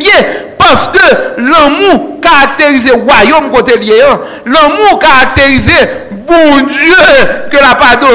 parce 0.58 0.88
que 0.88 1.40
l'amour 1.40 2.20
caractérise 2.20 2.86
le 2.86 2.94
royaume 2.94 3.50
côté 3.50 3.78
lié, 3.78 4.00
hein. 4.02 4.20
l'amour 4.44 4.98
caractérise 4.98 5.70
bon 6.26 6.66
Dieu 6.66 7.48
que 7.50 7.56
la 7.56 7.76
pas 7.76 7.92
adoré, 7.92 8.14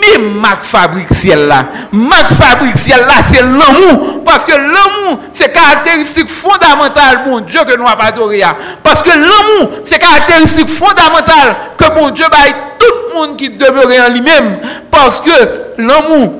mais 0.00 0.18
Mac 0.18 0.64
fabrique 0.64 1.12
ciel 1.12 1.46
là. 1.46 1.66
Mac 1.92 2.32
fabrique 2.32 2.76
ciel 2.78 3.00
là, 3.00 3.22
c'est 3.22 3.42
l'amour. 3.42 4.22
Parce 4.24 4.44
que 4.44 4.52
l'amour, 4.52 5.20
c'est 5.32 5.52
caractéristique 5.52 6.28
fondamentale, 6.28 7.20
bon 7.26 7.40
Dieu, 7.40 7.60
que 7.66 7.76
nous 7.76 7.86
avons 7.86 8.00
adoré. 8.00 8.42
Parce 8.82 9.02
que 9.02 9.10
l'amour, 9.10 9.80
c'est 9.84 9.98
caractéristique 9.98 10.68
fondamentale 10.68 11.56
que 11.76 11.94
bon 11.94 12.10
Dieu 12.10 12.24
va 12.30 12.52
tout 12.78 12.94
le 13.08 13.14
monde 13.14 13.36
qui 13.36 13.50
demeurait 13.50 14.00
en 14.00 14.10
lui-même. 14.12 14.58
Parce 14.90 15.20
que 15.20 15.30
l'amour, 15.78 16.32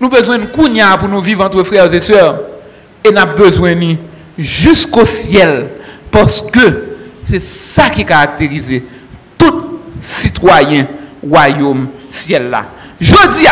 nous 0.00 0.06
avons 0.06 0.16
besoin 0.16 0.38
de 0.38 0.46
kounya 0.46 0.96
pour 0.98 1.08
nous 1.08 1.20
vivre 1.20 1.44
entre 1.44 1.62
frères 1.62 1.92
et 1.92 2.00
sœurs. 2.00 2.40
Et 3.04 3.10
nous 3.10 3.18
avons 3.18 3.34
besoin 3.34 3.74
de 3.74 3.96
jusqu'au 4.38 5.04
ciel. 5.04 5.68
Parce 6.10 6.42
que 6.42 6.94
c'est 7.24 7.42
ça 7.42 7.90
qui 7.90 8.04
caractérise 8.04 8.82
tout 9.38 9.80
citoyen 10.00 10.86
royaume 11.26 11.88
ciel 12.10 12.50
là. 12.50 12.66
Je 13.04 13.28
dis, 13.28 13.46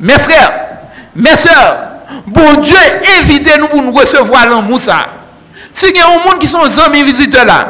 mes 0.00 0.18
frères, 0.18 0.52
mes 1.14 1.36
soeurs, 1.36 1.76
bon 2.26 2.54
Dieu, 2.62 2.78
évitez-nous 3.20 3.68
pour 3.68 3.82
nous 3.82 3.92
recevoir 3.92 4.48
l'amour 4.48 4.80
ça. 4.80 5.06
Si 5.74 5.86
il 5.90 5.96
y 5.98 6.00
a 6.00 6.06
un 6.06 6.24
monde 6.24 6.38
qui 6.38 6.48
sont 6.48 6.62
amis 6.86 7.04
visiteurs 7.04 7.44
là, 7.44 7.66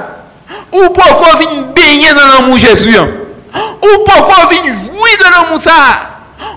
ou 0.72 0.88
pourquoi 0.90 1.34
venir 1.34 1.64
baigner 1.74 2.10
dans 2.10 2.26
l'amour 2.26 2.58
Jésus, 2.58 2.96
ou 2.96 4.04
pourquoi 4.06 4.46
venir 4.50 4.72
jouir 4.72 5.18
de 5.18 5.32
l'amour 5.32 5.60
ça, 5.60 5.72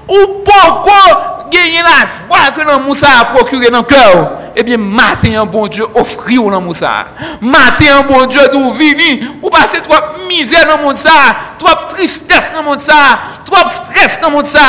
ou 0.07 0.43
pourquoi 0.45 1.47
gagner 1.51 1.81
la 1.81 2.05
foi 2.05 2.51
que 2.55 2.61
l'amour 2.61 2.95
ça 2.95 3.07
a 3.21 3.25
procuré 3.25 3.71
dans 3.71 3.79
le 3.79 3.83
cœur. 3.85 4.31
Eh 4.55 4.63
bien, 4.63 4.77
matin, 4.77 5.45
bon 5.45 5.67
Dieu 5.67 5.85
offrir 5.95 6.43
l'amour 6.49 6.75
ça. 6.75 7.07
Matin, 7.41 8.03
bon 8.07 8.25
Dieu 8.27 8.41
d'où 8.51 8.73
venir, 8.73 9.31
ou 9.41 9.49
passer 9.49 9.81
trop 9.81 9.95
misère 10.27 10.67
dans 10.67 10.77
le 10.77 10.83
monde 10.83 10.97
ça, 10.97 11.09
trop 11.57 11.87
tristesse 11.89 12.51
dans 12.53 12.61
le 12.61 12.67
monde 12.67 12.79
ça, 12.79 13.19
trop 13.45 13.69
stress 13.69 14.19
dans 14.21 14.29
le 14.29 14.35
monde 14.35 14.45
ça. 14.45 14.59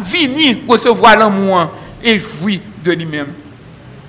Venir 0.00 0.58
recevoir 0.68 1.16
l'amour 1.16 1.70
et 2.02 2.18
jouir 2.18 2.60
de 2.84 2.92
lui-même. 2.92 3.28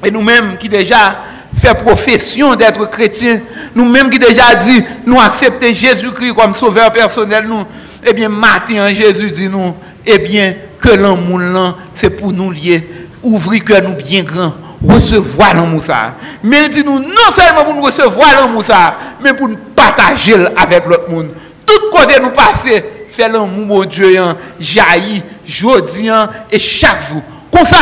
Et 0.03 0.11
nous-mêmes 0.11 0.57
qui 0.57 0.67
déjà 0.67 1.23
fait 1.57 1.75
profession 1.75 2.55
d'être 2.55 2.89
chrétiens, 2.89 3.41
nous-mêmes 3.75 4.09
qui 4.09 4.19
déjà 4.19 4.55
dit, 4.55 4.83
nous 5.05 5.19
accepter 5.19 5.73
Jésus-Christ 5.73 6.33
comme 6.33 6.55
sauveur 6.55 6.91
personnel, 6.91 7.45
nous, 7.47 7.65
eh 8.05 8.13
bien, 8.13 8.29
matin, 8.29 8.91
Jésus 8.91 9.31
dit 9.31 9.47
nous, 9.47 9.75
eh 10.05 10.17
bien, 10.17 10.55
que 10.79 10.89
l'amour 10.89 11.77
c'est 11.93 12.09
pour 12.09 12.33
nous 12.33 12.51
lier, 12.51 12.87
ouvrir 13.21 13.63
que 13.63 13.79
nous 13.81 13.95
bien 13.95 14.23
grand, 14.23 14.53
recevoir 14.87 15.53
l'amour 15.53 15.81
ça. 15.81 16.15
Mais 16.43 16.63
il 16.63 16.69
dit 16.69 16.83
nous, 16.83 16.99
non 16.99 17.31
seulement 17.31 17.63
pour 17.63 17.73
nous 17.73 17.81
recevoir 17.81 18.35
l'amour 18.35 18.63
ça, 18.63 18.97
mais 19.21 19.33
pour 19.33 19.47
nous 19.47 19.57
partager 19.75 20.35
avec 20.55 20.85
l'autre 20.85 21.09
monde. 21.09 21.29
Tout 21.65 21.89
côté 21.91 22.19
nous 22.19 22.31
passer, 22.31 22.83
faire 23.09 23.31
l'amour, 23.31 23.65
mon 23.65 23.85
Dieu, 23.85 24.17
jaillit, 24.59 25.23
jodi 25.45 26.09
et 26.51 26.59
chaque 26.59 27.07
jour. 27.07 27.21
Comme 27.51 27.65
ça, 27.65 27.77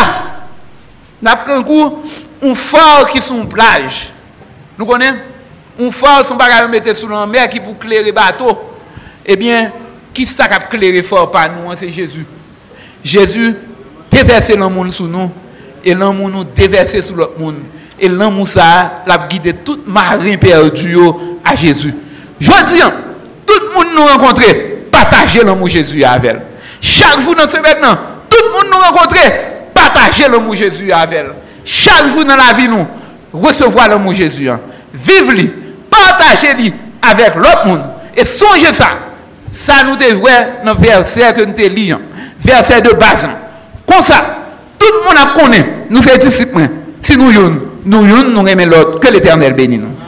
nous 1.21 1.29
avons 1.29 1.63
coup, 1.63 1.99
un 2.43 2.53
phare 2.53 3.09
qui 3.09 3.21
sont 3.21 3.45
plage. 3.45 4.11
Nous 4.77 4.85
connaissons? 4.85 5.17
Un 5.81 5.91
phare, 5.91 6.25
son 6.25 6.35
bagage 6.35 6.69
mettre 6.69 6.93
sous 6.95 7.07
la 7.07 7.25
mer 7.25 7.49
qui 7.49 7.59
pour 7.59 7.77
clairer 7.77 8.11
bateau. 8.11 8.57
Eh 9.25 9.35
bien, 9.35 9.71
qui 10.13 10.25
ça 10.25 10.47
qui 10.47 10.53
a 10.53 10.59
clairé 10.59 11.03
fort 11.03 11.31
par 11.31 11.49
nous, 11.51 11.69
hein, 11.69 11.75
c'est 11.77 11.91
Jésus. 11.91 12.25
Jésus 13.03 13.55
déversé 14.11 14.55
l'amour 14.55 14.91
sur 14.91 15.05
nous 15.05 15.31
et 15.83 15.93
l'amour 15.93 16.29
nous 16.29 16.43
déversé 16.43 17.01
sur 17.01 17.15
l'autre 17.15 17.39
monde. 17.39 17.55
Et 17.99 18.07
l'amour 18.07 18.47
ça 18.47 19.03
l'a 19.05 19.27
guidé 19.29 19.53
tout 19.53 19.79
marin 19.85 20.37
perdu 20.37 20.97
à 21.43 21.55
Jésus. 21.55 21.93
Je 22.39 22.51
dis, 22.65 22.81
hein, 22.81 22.93
tout 23.45 23.59
le 23.61 23.73
monde 23.73 23.95
nous 23.95 24.05
rencontrer, 24.05 24.85
partager 24.91 25.43
l'amour 25.43 25.67
Jésus 25.67 26.03
avec 26.03 26.31
elle. 26.31 26.41
Chaque 26.81 27.19
jour 27.19 27.35
dans 27.35 27.47
ce 27.47 27.57
maintenant, 27.57 27.97
tout 28.29 28.37
le 28.45 28.51
monde 28.51 28.71
nous 28.71 28.77
rencontrer, 28.77 29.31
partager 29.73 30.27
l'amour 30.29 30.55
Jésus 30.55 30.91
avec 30.91 31.19
elle. 31.19 31.31
Chaque 31.65 32.07
jour 32.07 32.23
dans 32.23 32.35
la 32.35 32.53
vie, 32.53 32.67
nous, 32.67 32.87
recevoir 33.33 33.89
l'amour 33.89 34.13
Jésus. 34.13 34.49
Hein. 34.49 34.59
Vive-le, 34.93 35.51
partagez-le 35.89 36.71
avec 37.01 37.35
l'autre 37.35 37.67
monde. 37.67 37.83
Et 38.15 38.25
songez 38.25 38.73
ça. 38.73 38.87
Ça 39.51 39.83
nous 39.83 39.95
devrait 39.95 40.59
dans 40.63 40.73
le 40.73 40.79
verset 40.79 41.33
que 41.33 41.41
nous 41.41 41.53
te. 41.53 41.61
Verset 42.39 42.81
de 42.81 42.91
base. 42.91 43.27
Comme 43.85 44.01
ça, 44.01 44.38
le 44.99 45.05
monde 45.05 45.17
a 45.17 45.39
connu. 45.39 45.63
Nous 45.89 46.01
faisons 46.01 46.17
disciples. 46.17 46.69
Si 47.01 47.17
nous 47.17 47.31
nous 47.31 47.61
nous 47.85 48.05
nous 48.05 48.47
aimons 48.47 48.65
l'autre. 48.65 48.99
Que 48.99 49.11
l'éternel 49.11 49.53
bénisse 49.53 49.79
nous. 49.81 49.98